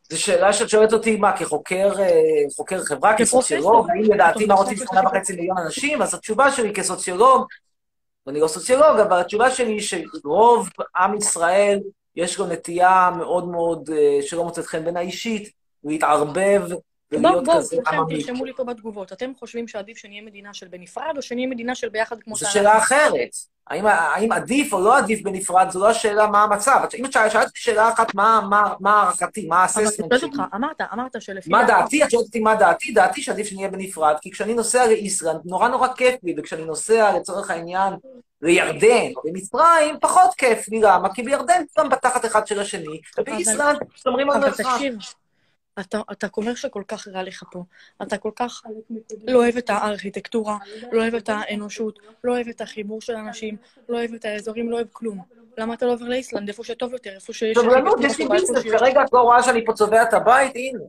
[0.09, 2.09] זו שאלה שאת שואלת אותי, מה, כחוקר אה,
[2.55, 3.17] חוקר חברה.
[3.17, 4.77] כסוציולוג, האם לדעתי מה רוצים.
[4.77, 6.01] שמונה וחצי מיליון אנשים?
[6.01, 7.45] אז התשובה שלי כסוציולוג,
[8.27, 11.79] ואני לא סוציולוג, אבל התשובה שלי היא שרוב עם ישראל,
[12.15, 15.51] יש לו נטייה מאוד מאוד, אה, שלא מוצאת חן בעיניי אישית,
[15.83, 16.61] להתערבב
[17.11, 18.23] בואו, בואו, עממי.
[18.23, 19.13] תרשמו לי פה בתגובות.
[19.13, 22.51] אתם חושבים שעדיף שנהיה מדינה של בנפרד, או שנהיה מדינה של ביחד כמו זו?
[22.51, 23.29] שאלה אחרת.
[23.67, 26.85] האם, האם עדיף או לא עדיף בנפרד, זו לא השאלה מה המצב.
[26.99, 28.41] אם את שאלת שאלה אחת, מה,
[28.85, 30.29] הערכתי, מה האססמנט שואלת שלי.
[30.29, 31.49] אותך, אמרת, אמרת שלפי...
[31.49, 32.03] מה דעתי?
[32.03, 32.91] את שואלת אותי מה דעתי?
[32.91, 37.51] דעתי שעדיף שנהיה בנפרד, כי כשאני נוסע לאיסלנד, נורא נורא כיף לי, וכשאני נוסע לצורך
[37.51, 37.93] העניין
[38.41, 40.79] לירדן או למצרים, פחות כיף לי.
[40.81, 41.13] למה?
[41.13, 44.63] כי בירדן כולם בתחת אחד של השני, ובאיסלנד שומרים על מרחק.
[45.79, 47.63] אתה, אתה אומר שכל כך רע לך פה.
[48.01, 48.61] אתה כל כך
[49.27, 50.57] לא אוהב את הארכיטקטורה,
[50.91, 53.57] לא אוהב את האנושות, לא אוהב את החיבור של אנשים,
[53.89, 55.21] לא אוהב את האזורים, לא אוהב כלום.
[55.57, 57.57] למה אתה לא עבר לאיסלנד, איפה שטוב יותר, איפה שיש...
[57.57, 60.51] סבלנות, ארכיטקטורה יש לי ביזנס, כרגע את לא רואה שאני פה צובע את הבית?
[60.55, 60.83] הנה.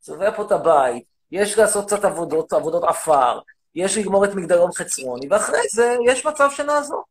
[0.00, 3.40] צובע פה את הבית, יש לעשות קצת עבודות, עבודות עפר,
[3.74, 7.02] יש לגמור את מגדלון חצרוני, ואחרי זה יש מצב שנעזור.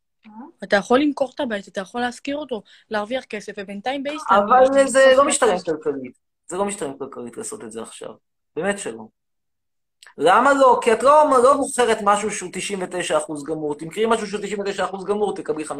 [0.63, 4.39] אתה יכול למכור את הבית, אתה יכול להשכיר אותו, להרוויח כסף, ובינתיים באיסלנד...
[4.49, 6.23] אבל זה לא משתלם כלכלית.
[6.47, 8.09] זה לא משתלם כלכלית לעשות את זה עכשיו.
[8.55, 9.07] באמת שלא.
[10.17, 10.79] למה לא?
[10.81, 12.51] כי את לא, לא מוכרת משהו שהוא
[13.29, 13.75] 99% גמור.
[13.75, 14.41] תמכרי משהו שהוא
[14.77, 15.73] 99% גמור, תקבלי 50%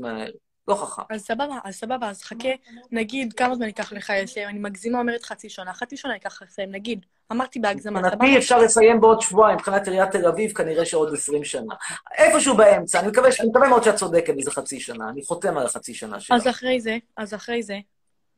[0.00, 0.34] מהערך.
[0.68, 1.02] לא חכם.
[1.10, 2.48] אז סבבה, אז סבבה, אז חכה,
[2.92, 4.48] נגיד, כמה זמן ייקח לך לסיים?
[4.48, 7.06] אני מגזימה אומרת חצי שנה, חצי שנה ייקח לך לסיים, נגיד.
[7.32, 8.14] אמרתי בהגזמה, סבבה?
[8.14, 11.74] מבחינתי אפשר לסיים בעוד שבועיים, מבחינת עיריית תל אביב כנראה שעוד 20 שנה.
[12.18, 15.66] איפשהו באמצע, אני מקווה, אני מקווה מאוד שאת צודקת מזה חצי שנה, אני חותם על
[15.66, 16.36] החצי שנה שלך.
[16.36, 17.78] אז אחרי זה, אז אחרי זה,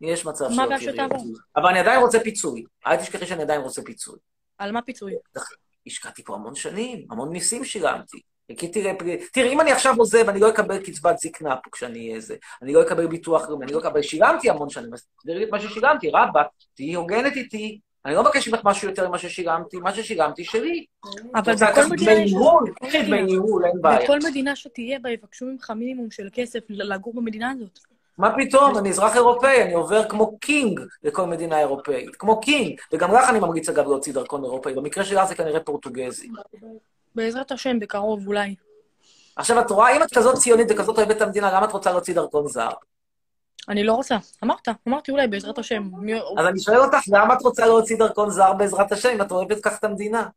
[0.01, 1.19] יש מצב מה שלא הבעיה תראי שתעבור?
[1.19, 1.33] אותי.
[1.57, 2.65] אבל אני עדיין רוצה פיצוי.
[2.87, 4.19] אל תשכחי שאני עדיין רוצה פיצוי.
[4.59, 5.15] על מה פיצוי?
[5.87, 8.21] השקעתי פה המון שנים, המון מיסים שילמתי.
[9.33, 12.37] תראה, אם אני עכשיו עוזב, אני לא אקבל קצבת זקנה פה כשאני אהיה זה.
[12.63, 14.03] אני לא אקבל ביטוח לאומי, אני לא אקבל...
[14.03, 17.81] שילמתי המון שנים, אז תראי את מה ששילמתי, רבאק, תהיי הוגנת איתי.
[18.05, 20.85] אני לא מבקש ממך משהו יותר ממה ששילמתי, מה ששילמתי שלי.
[21.35, 22.33] אבל בכל מדינה דמי יש...
[22.33, 23.27] ניהול, בכל קחי דמי מדינה.
[23.27, 24.05] ניהול, אין בעיה.
[24.05, 27.79] בכל מדינה שתהיה בה יבקשו ממך מינימום של כסף לגור במדינה הזאת.
[28.21, 32.81] מה פתאום, אני אזרח אירופאי, אני עובר כמו king לכל מדינה אירופאית, כמו king.
[32.93, 34.75] וגם לך אני ממליץ, אגב, להוציא דרכון אירופאי.
[34.75, 36.29] במקרה שלך זה כנראה פורטוגזי.
[37.15, 38.55] בעזרת השם, בקרוב אולי.
[39.37, 42.15] עכשיו, את רואה, אם את כזאת ציונית וכזאת אוהבת את המדינה, למה את רוצה להוציא
[42.15, 42.71] דרכון זר?
[43.69, 44.17] אני לא רוצה.
[44.45, 45.91] אמרת, אמרתי אולי בעזרת השם.
[46.39, 49.61] אז אני שואל אותך, למה את רוצה להוציא דרכון זר בעזרת השם, אם את אוהבת
[49.63, 50.29] כך את המדינה?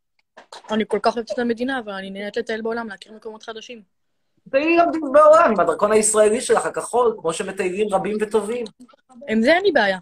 [0.70, 3.82] אני כל כך אוהבת את המדינה, אבל אני נהנית לטייל בעולם, להכיר מקומות חדשים.
[4.50, 8.64] תהיי גם בעולם עם הדרכון הישראלי שלך, הכחול, כמו שמטיילים רבים וטובים.
[9.28, 9.98] עם זה אין לי בעיה.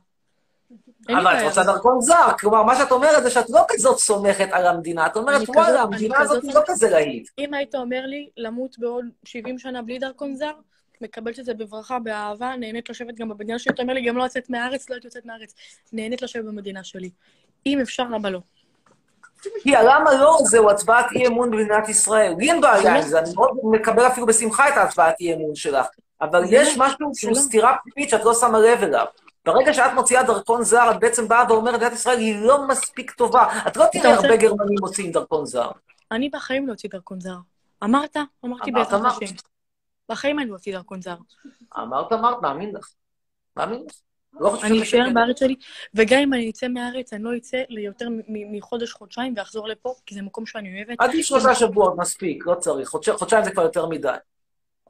[1.09, 1.45] אבל את.
[1.45, 2.29] רוצה דרכון זר.
[2.41, 5.07] כלומר, מה שאת אומרת זה שאת לא כזאת סומכת על המדינה.
[5.07, 6.61] את אומרת, וואלה, המדינה הזאת היא לא.
[6.67, 7.29] כזה להיט.
[7.39, 10.53] אם היית אומר לי למות בעוד 70 שנה בלי דרכון זר,
[11.01, 13.75] מקבלת את זה בברכה, באהבה, נהנית לשבת גם במדינה שלי.
[13.75, 15.55] אתה אומר לי, גם לא לצאת מהארץ, לא הייתי יוצאת מהארץ.
[15.93, 17.11] נהנית לשבת במדינה שלי.
[17.67, 18.41] אם אפשר, למה לא?
[19.63, 22.35] כי הלמה לא זהו הצבעת אי אמון במדינת ישראל.
[22.39, 25.87] לי אין בעיה עם זה, אני מאוד מקבל אפילו בשמחה את ההצבעת אי אמון שלך.
[26.21, 27.35] אבל יש לא, משהו שהוא.
[27.35, 29.07] סתירה פנימית שאת לא שמה לב אליו.
[29.45, 33.47] ברגע שאת מוציאה דרכון זר, את בעצם באה ואומרת, מדינת ישראל היא לא מספיק טובה.
[33.67, 35.71] את לא תראה הרבה גרמנים מוציאים דרכון זר.
[36.13, 37.37] אני בחיים לא אוציא דרכון זר.
[37.85, 38.17] אמרת?
[38.45, 39.23] אמרתי אמרת, בעזרת.
[39.23, 39.35] השם.
[40.09, 41.17] בחיים אני לא אוציא דרכון זר.
[41.79, 42.89] אמרת, אמרת, מאמין לך.
[43.57, 43.95] מאמין לך.
[44.41, 45.07] לא חושב אני אשאר.
[45.15, 45.55] בארץ שלי,
[45.95, 50.23] וגם אם אני אצא מהארץ, אני לא אצא ליותר מחודש, חודשיים, ואחזור לפה, כי זה
[50.23, 51.01] מקום שאני אוהבת.
[51.01, 52.89] עדיף שלושה שבועות, מספיק, לא צריך.
[52.89, 54.09] חודש- חודשיים זה כבר יותר מדי.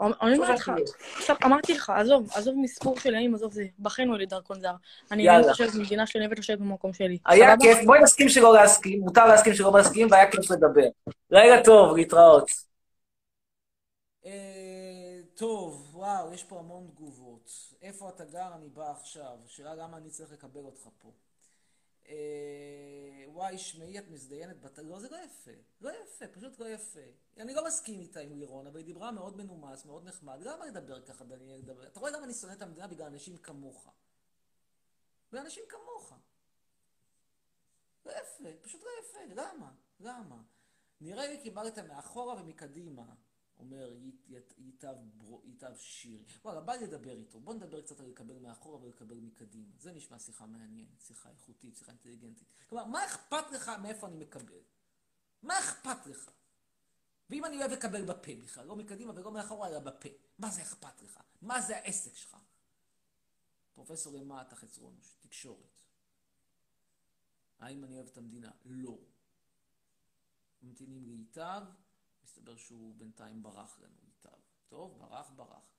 [0.01, 0.73] אני אומרת לך.
[1.17, 4.61] עכשיו אמרתי לך, עזוב, עזוב מספור של ימים, עזוב זה, בחיים לא יהיה לי דרכון
[4.61, 4.73] זר.
[5.11, 5.31] אני.
[5.31, 7.19] אוהבת לשבת במדינה שלי, אני אוהבת לשבת במקום שלי.
[7.27, 7.55] היה?
[7.61, 10.87] כיף, בואי נסכים שלא להסכים, מותר להסכים שלא להסכים, והיה כיף לדבר.
[11.31, 12.51] לילה טוב, להתראות.
[15.37, 17.72] טוב, וואו, יש פה המון תגובות.
[17.83, 18.55] איפה אתה גר?
[18.55, 19.39] אני בא עכשיו.
[19.47, 21.13] שאלה למה אני צריך לקבל אותך פה.
[22.09, 24.79] אה, וואי, שמעי, את מזדיינת בת...
[24.79, 25.51] לא, זה לא יפה.
[25.81, 27.01] לא יפה, פשוט לא יפה.
[27.37, 30.39] אני לא מסכים איתה עם לירון, אבל היא דיברה מאוד מנומס, מאוד נחמד.
[30.41, 31.59] למה לדבר ככה, דניאל?
[31.59, 31.87] לדבר?
[31.87, 32.87] אתה רואה למה אני שונא את המדינה?
[32.87, 33.89] בגלל אנשים כמוך.
[35.29, 36.13] בגלל אנשים כמוך.
[38.07, 39.73] לא יפה, פשוט לא יפה, למה?
[40.01, 40.43] למה?
[41.01, 43.15] נראה לי קיבלת מאחורה ומקדימה,
[43.63, 43.97] אומר
[45.45, 46.25] ייטב שירי.
[46.45, 47.41] וואלה, בא לדבר איתו.
[47.41, 49.73] בוא נדבר קצת על לקבל מאחורה ולקבל מקדימה.
[49.79, 52.49] זה נשמע שיחה מעניינת, שיחה איכותית, שיחה אינטליגנטית.
[52.69, 54.61] כלומר, מה אכפת לך מאיפה אני מקבל?
[55.43, 56.31] מה אכפת לך?
[57.31, 60.09] ואם אני אוהב לקבל בפה בכלל, לא מקדימה ולא מאחורה, אלא בפה,
[60.39, 61.21] מה זה אכפת לך?
[61.43, 62.37] מה זה העסק שלך?
[63.75, 65.17] פרופסור למה אתה חצרונוש?
[65.21, 65.85] תקשורת.
[67.59, 68.51] האם אני אוהב את המדינה?
[68.65, 68.99] לא.
[70.63, 71.63] ממתינים לייטב,
[72.25, 74.39] מסתבר שהוא בינתיים ברח לנו ייטב.
[74.69, 75.73] טוב, ברח, ברח.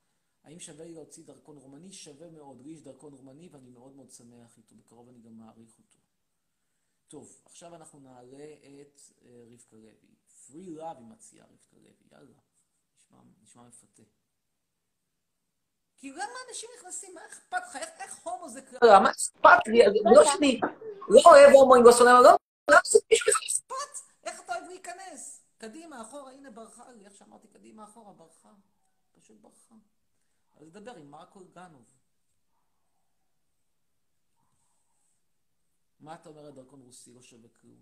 [0.43, 1.93] האם שווה לי להוציא דרכון רומני?
[1.93, 2.61] שווה מאוד.
[2.61, 4.75] לי יש דרכון רומני ואני מאוד מאוד שמח איתו.
[4.75, 5.99] בקרוב אני גם מעריך אותו.
[7.07, 10.15] טוב, עכשיו אנחנו נעלה את אה, רבקה לוי.
[10.47, 12.07] פרי לאב היא מציעה רבקה לוי.
[12.11, 12.39] יאללה.
[12.97, 14.03] נשמע, נשמע מפתה.
[15.97, 17.15] כי למה אנשים נכנסים?
[17.15, 17.75] מה אכפת לך?
[17.75, 18.99] איך, איך הומו זה קרה?
[18.99, 19.79] מה אכפת לי?
[20.15, 20.59] לא שאני
[21.09, 22.37] לא אוהב הומואים, לא שונא, לא...
[22.69, 24.13] למה זה מישהו בכלל אכפת?
[24.23, 25.42] איך אתה אוהב להיכנס?
[25.63, 28.49] קדימה, אחורה, הנה ברחה לי, איך שאמרתי, קדימה, אחורה, ברחה.
[29.19, 29.75] פשוט ברחה.
[30.61, 31.85] אז נדבר עם מרקו גנוב.
[35.99, 37.13] מה אתה אומר על דרכון רוסי?
[37.13, 37.77] לא שווה כלום.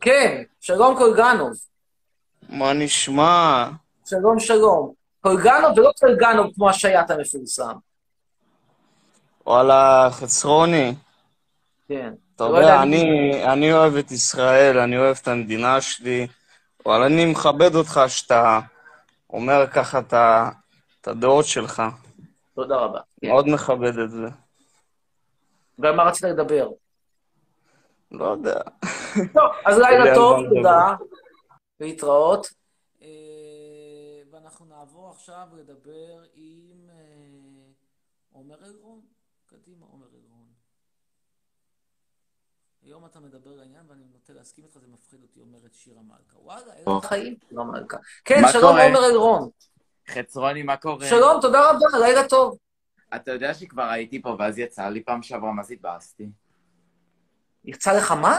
[0.00, 1.52] כן, שלום קולגנוב.
[2.48, 3.70] מה נשמע?
[4.06, 4.94] שלום שלום.
[5.20, 7.76] קולגנוב ולא קולגנוב כמו השייט המפורסם.
[9.46, 10.94] וואלה, חצרוני.
[11.88, 12.14] כן.
[12.36, 16.26] אתה לא יודע אני, אני אוהב את ישראל, אני אוהב את המדינה שלי,
[16.86, 18.60] אבל אני מכבד אותך שאתה
[19.30, 20.14] אומר ככה את,
[21.00, 21.82] את הדעות שלך.
[22.54, 23.00] תודה רבה.
[23.22, 24.28] מאוד מכבד את זה.
[25.78, 26.70] ועל מה רצית לדבר?
[28.10, 28.60] לא יודע.
[29.32, 30.44] טוב, אז לילה טוב.
[30.54, 30.94] תודה.
[31.80, 32.46] להתראות.
[33.02, 33.08] אה,
[34.30, 36.94] ואנחנו נעבור עכשיו לדבר עם אה,
[38.32, 39.00] עומר אלרון.
[39.46, 40.23] קדימה, עומר אלרון.
[42.86, 46.38] היום אתה מדבר לעניין ואני נוטה להסכים איתך, זה מפחיד אותי, אומרת שירה מלכה.
[46.38, 47.96] וואלה, אלה חיים, שירה מלכה.
[48.24, 48.76] כן, שלום?
[48.76, 49.48] עומר אלרון.
[50.08, 51.06] חצרוני, מה קורה?
[51.06, 52.58] שלום, תודה רבה, לילה טוב.
[53.16, 56.28] אתה יודע שכבר הייתי פה ואז יצא לי פעם שעברה, מה זה התבאסתי?
[57.64, 58.38] יצא לך מה?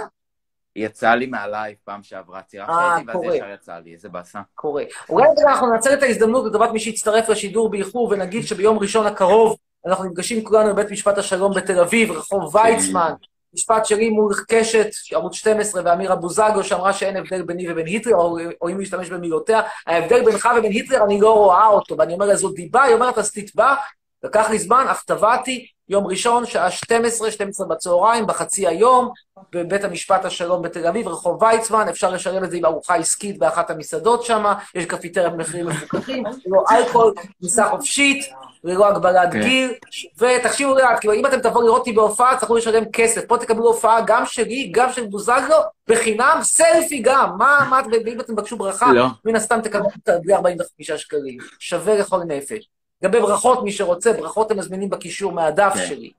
[0.75, 3.35] יצא לי מהלייב פעם שעברה, צירפתי אה, אותי ואז.
[3.35, 4.41] ישר יצא לי, איזה באסה.
[4.55, 4.83] קורה.
[5.09, 10.05] אולי אנחנו ננצל את ההזדמנות לטובת מי שיצטרף לשידור באיחור ונגיד שביום ראשון הקרוב אנחנו
[10.05, 13.13] נפגשים כולנו בבית משפט השלום בתל אביב, רחוב ויצמן,
[13.55, 18.37] משפט שלי מול קשת, ערוץ 12 ואמירה בוזגלו שאמרה שאין הבדל ביני ובין היטלר, או,
[18.61, 22.35] או אם להשתמש במילותיה, ההבדל בינך ובין היטלר אני לא רואה אותו, ואני אומר לה
[22.35, 23.75] זו דיבה, היא אומרת אז תתבע,
[24.23, 29.11] לקח לי זמן, אך תבעתי, יום ראשון, שעה 12, 12 בצהריים, בחצי היום,
[29.51, 33.69] בבית המשפט השלום בתל אביב, רחוב ויצמן, אפשר לשלם את זה עם ארוחה עסקית באחת
[33.69, 34.43] המסעדות שם,
[34.75, 38.25] יש קפיטריית מחירים מפוקחים, ללא אלכוהול, כניסה חופשית,
[38.63, 39.41] ללא הגבלת כן.
[39.41, 39.73] גיל,
[40.17, 44.01] ותקשיבו לאט, כאילו אם אתם תבואו לראות אותי בהופעה, תצטרכו לשלם כסף, פה תקבלו הופעה
[44.07, 45.57] גם שלי, גם של בוזגלו,
[45.89, 49.05] בחינם, סלפי גם, מה, מה, ואם אתם תבקשו ברכה, לא.
[49.25, 52.69] מן הסתם תקבלו אותה בלי 45 שקלים, שווה לכל נפש.
[53.05, 55.85] לגבי ברכות, מי שרוצה, ברכות הם מזמינים בקישור מהדף כן.
[55.87, 56.11] שלי.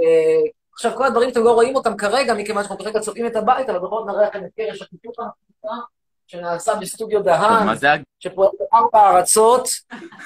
[0.00, 3.68] אה, עכשיו, כל הדברים, אתם לא רואים אותם כרגע, מכיוון שאנחנו כרגע צובעים את הבית,
[3.68, 5.14] אבל בכל זאת נראה לכם את קרש החיתוך
[6.26, 7.68] שנעשה בסטודיו דהן.
[8.18, 9.68] שפועל בארבע ארצות,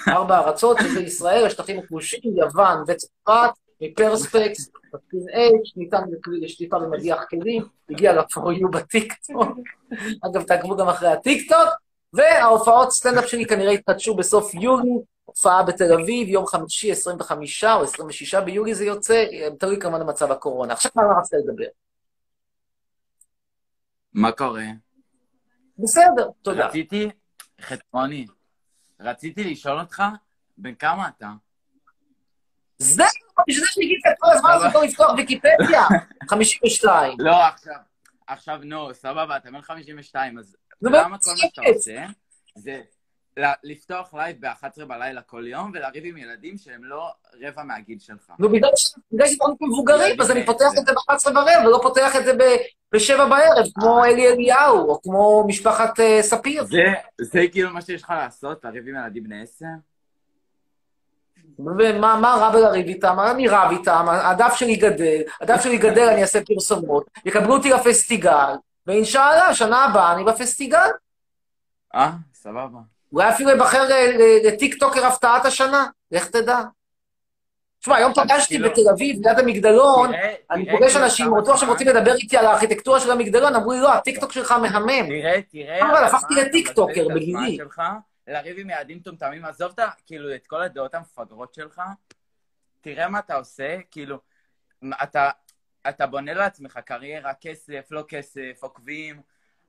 [0.08, 3.50] ארבע ארצות, שזה ישראל, השטחים הכבושים, יוון וצרפת,
[3.80, 9.48] מפרספקס, פסקין H, ניתן לשליפה במדיח כלים, הגיע ל-4U בטיקטוק.
[10.26, 11.68] אגב, תעקבו גם אחרי הטיקטוק.
[12.12, 14.90] וההופעות סטנדאפ שלי כנראה יתחדשו בסוף יולי,
[15.36, 19.24] הופעה בתל אביב, יום חמישי, 25 או 26 ביולי זה יוצא,
[19.58, 20.72] תלוי כמובן במצב הקורונה.
[20.72, 21.64] עכשיו מה רצית לדבר?
[24.12, 24.64] מה קורה?
[25.78, 26.66] בסדר, תודה.
[26.66, 27.10] רציתי,
[27.60, 28.26] חצרוני,
[29.00, 30.02] רציתי לשאול אותך,
[30.58, 31.28] בן כמה אתה?
[32.78, 33.02] זה,
[33.48, 33.64] בשביל
[34.04, 35.82] זה את כל הזמן הזה, לא לפתוח ויקיפדיה.
[36.30, 37.16] 52.
[37.20, 37.74] לא, עכשיו,
[38.26, 41.62] עכשיו, נו, סבבה, אתה בן 52, אז למה כל מה שאתה?
[41.74, 42.06] עושה,
[42.56, 42.82] זה
[43.62, 47.10] לפתוח לייב ב-11 בלילה כל יום ולריב עם ילדים שהם לא
[47.42, 48.32] רבע מהגיל שלך.
[48.38, 52.32] נו, בגלל שאנחנו מבוגרים, אז אני פותח את זה ב-11 ברבע, ולא פותח את זה
[52.92, 56.64] ב-7 בערב, כמו אלי אליהו, או כמו משפחת אה, ספיר.
[57.20, 59.64] זה, כאילו מה שיש לך לעשות, לריב עם ילדים בני 10?
[61.58, 63.16] ומה מה רע בלריב איתם?
[63.30, 68.54] אני רב איתם, הדף שלי גדל, הדף שלי גדל, אני אעשה פרסומות, יקבלו אותי לפסטיגל,
[68.86, 70.88] ואינשאללה, שנה הבאה אני בפסטיגל.
[71.94, 72.93] אה, סבבה.
[73.14, 76.58] אולי אפילו ייבחר ל- ל- לטיקטוקר הפתעת השנה, לך תדע.
[77.80, 80.10] תשמע, היום פגשתי כאילו- בתל אביב, ליד המגדלון,
[80.50, 83.92] אני פוגש אנשים, שהם זמן- רוצים לדבר איתי על הארכיטקטורה של המגדלון, אמרו לי, לא,
[83.94, 85.06] הטיקטוק שלך מהמם.
[85.08, 85.90] תראה, תראה...
[85.90, 87.58] אבל הפכתי לטיקטוקר בגילי.
[88.26, 91.82] לריב עם ילדים מטומטמים, עזוב את כאילו את כל הדעות המפגרות שלך,
[92.80, 94.18] תראה מה אתה עושה, כאילו,
[95.88, 99.20] אתה בונה לעצמך קריירה, כסף, לא כסף, עוקבים,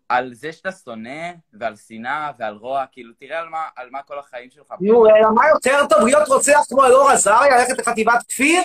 [0.09, 4.19] על זה שאתה שונא, ועל שנאה, ועל רוע, כאילו, תראה על מה, על מה כל
[4.19, 4.73] החיים שלך.
[4.81, 8.61] נו, אלא מה יותר טוב להיות רוצח כמו אלאור עזריה, ללכת לחטיבת כפיר,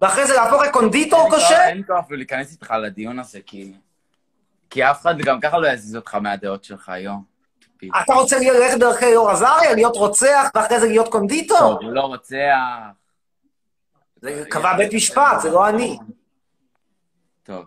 [0.00, 1.54] ואחרי זה להפוך לקונדיטור כושל?
[1.54, 3.72] אין לי כוח להיכנס איתך לדיון הזה, כי...
[4.70, 7.24] כי אף אחד גם ככה לא יזיז אותך מהדעות שלך היום.
[8.02, 11.58] אתה רוצה ללכת דרכי אלאור עזריה, להיות רוצח, ואחרי זה להיות קונדיטור?
[11.58, 12.56] טוב, הוא לא רוצח.
[14.22, 15.98] זה קבע בית משפט, זה לא אני.
[17.42, 17.64] טוב.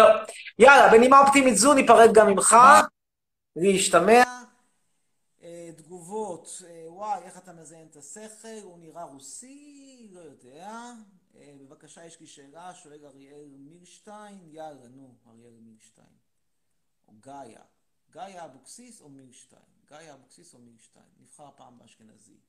[0.00, 2.56] טוב, יאללה, בנימה אופטימית זו ניפרד גם ממך.
[3.56, 4.22] להשתמע.
[5.42, 10.70] אה, תגובות, אה, וואי, איך אתה מזיין את השכל, הוא נראה רוסי, לא יודע.
[11.36, 16.16] אה, בבקשה, יש לי שאלה, שואל אריאל מילשטיין, יאללה, נו, אריאל מילשטיין.
[17.08, 17.62] או גאיה.
[18.10, 19.62] גאיה אבוקסיס או מילשטיין?
[19.90, 21.04] גאיה אבוקסיס או מילשטיין?
[21.20, 22.40] נבחר פעם באשכנזי.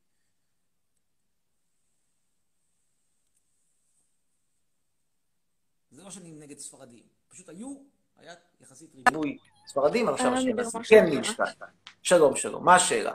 [5.92, 7.74] זה לא שאני נגד ספרדים, פשוט היו,
[8.18, 10.96] היה יחסית ריבוי ספרדים, אבל עכשיו אהלן, אשכנזי.
[10.96, 11.16] ליברמן, כן.
[11.16, 11.48] מילשטיין.
[12.04, 12.66] שלום, שלום.
[12.66, 13.14] מה השאלה?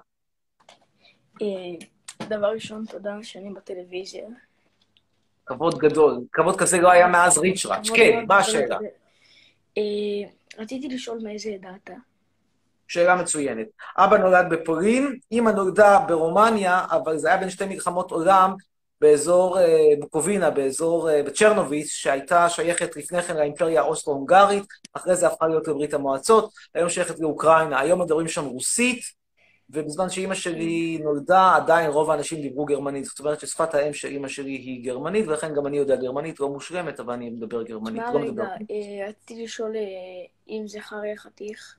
[1.42, 4.26] אה, דבר ראשון, תודה שאני בטלוויזיה.
[5.46, 6.24] כבוד גדול.
[6.32, 7.90] כבוד כזה לא היה מאז ריצ'ראץ'.
[7.94, 8.78] כן, מה השאלה?
[9.78, 9.82] אה,
[10.58, 11.94] רציתי לשאול מאיזה עדה אתה.
[12.88, 13.66] שאלה מצוינת.
[13.96, 18.54] אבא נולד בפולין, אמא נולדה ברומניה, אבל זה היה בין שתי מלחמות עולם
[19.00, 25.46] באזור אה, בוקובינה, באזור אה, בצ'רנוביץ, שהייתה שייכת לפני כן לאימפריה האוסטרו-הונגרית, אחרי זה הפכה
[25.46, 27.80] להיות לברית המועצות, היום שייכת לאוקראינה.
[27.80, 29.00] היום מדברים שם רוסית,
[29.70, 33.04] ובזמן שאימא שלי נולדה, עדיין רוב האנשים דיברו גרמנית.
[33.04, 36.48] זאת אומרת ששפת האם של אימא שלי היא גרמנית, ולכן גם אני יודע גרמנית, לא
[36.48, 38.02] מושלמת, אבל אני מדבר גרמנית.
[38.02, 38.42] מה לא רגע, מדבר.
[38.44, 39.72] אה, רציתי לשאול
[40.48, 41.76] אם זה חרי חתיך.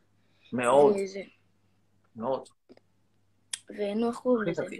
[0.53, 0.95] מאוד.
[2.15, 2.49] מאוד.
[3.70, 4.80] ונו, איך קוראים הכי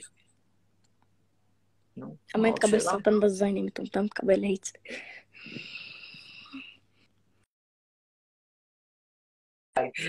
[1.98, 2.92] נו, אמן עוד תקבל שאלה?
[2.92, 4.74] סרטן בזין, אם מטומטם תקבל איידס.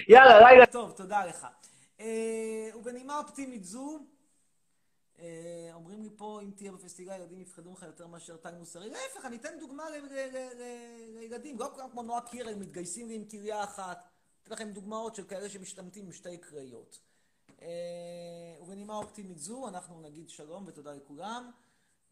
[0.09, 1.47] יאללה, לילה טוב, תודה לך.
[2.01, 3.99] אה, ובנימה אופטימית זו,
[5.19, 8.91] אה, אומרים לי פה, אם תהיה בפסטיגל, ילדים יפחדו ממך יותר מאשר טל מוסרי.
[8.91, 13.09] להפך, אני אתן דוגמה ל- ל- ל- ל- לילדים, לא כולם כמו נועה קירל, מתגייסים
[13.09, 14.09] לי עם כליה אחת.
[14.43, 16.99] אתן לכם דוגמאות של כאלה שמשתמטים עם שתי כריות.
[17.63, 17.69] אה,
[18.61, 21.51] ובנימה אופטימית זו, אנחנו נגיד שלום ותודה לכולם,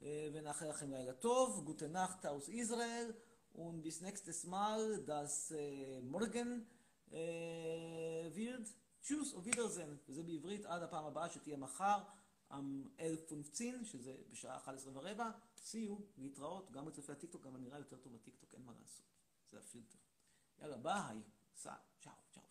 [0.00, 1.64] ונאחל לכם לילה טוב.
[1.64, 3.12] גוטה נאכט aus ישראל,
[3.56, 6.66] und bis nächstes äh, morgen
[7.10, 8.68] äh, wird.
[9.00, 11.98] Tschüss, auf Wiedersehen, וזה בעברית עד הפעם הבאה שתהיה מחר,
[12.50, 15.30] ה-1015, שזה בשעה 11 ורבע.
[15.56, 19.06] you, להתראות, גם בצופי הטיקטוק, גם אני נראה יותר טוב בטיקטוק, אין מה לעשות.
[19.50, 19.98] זה הפילטר.
[20.58, 21.22] יאללה, ביי,
[21.54, 22.42] סע, צ'או, צ'או.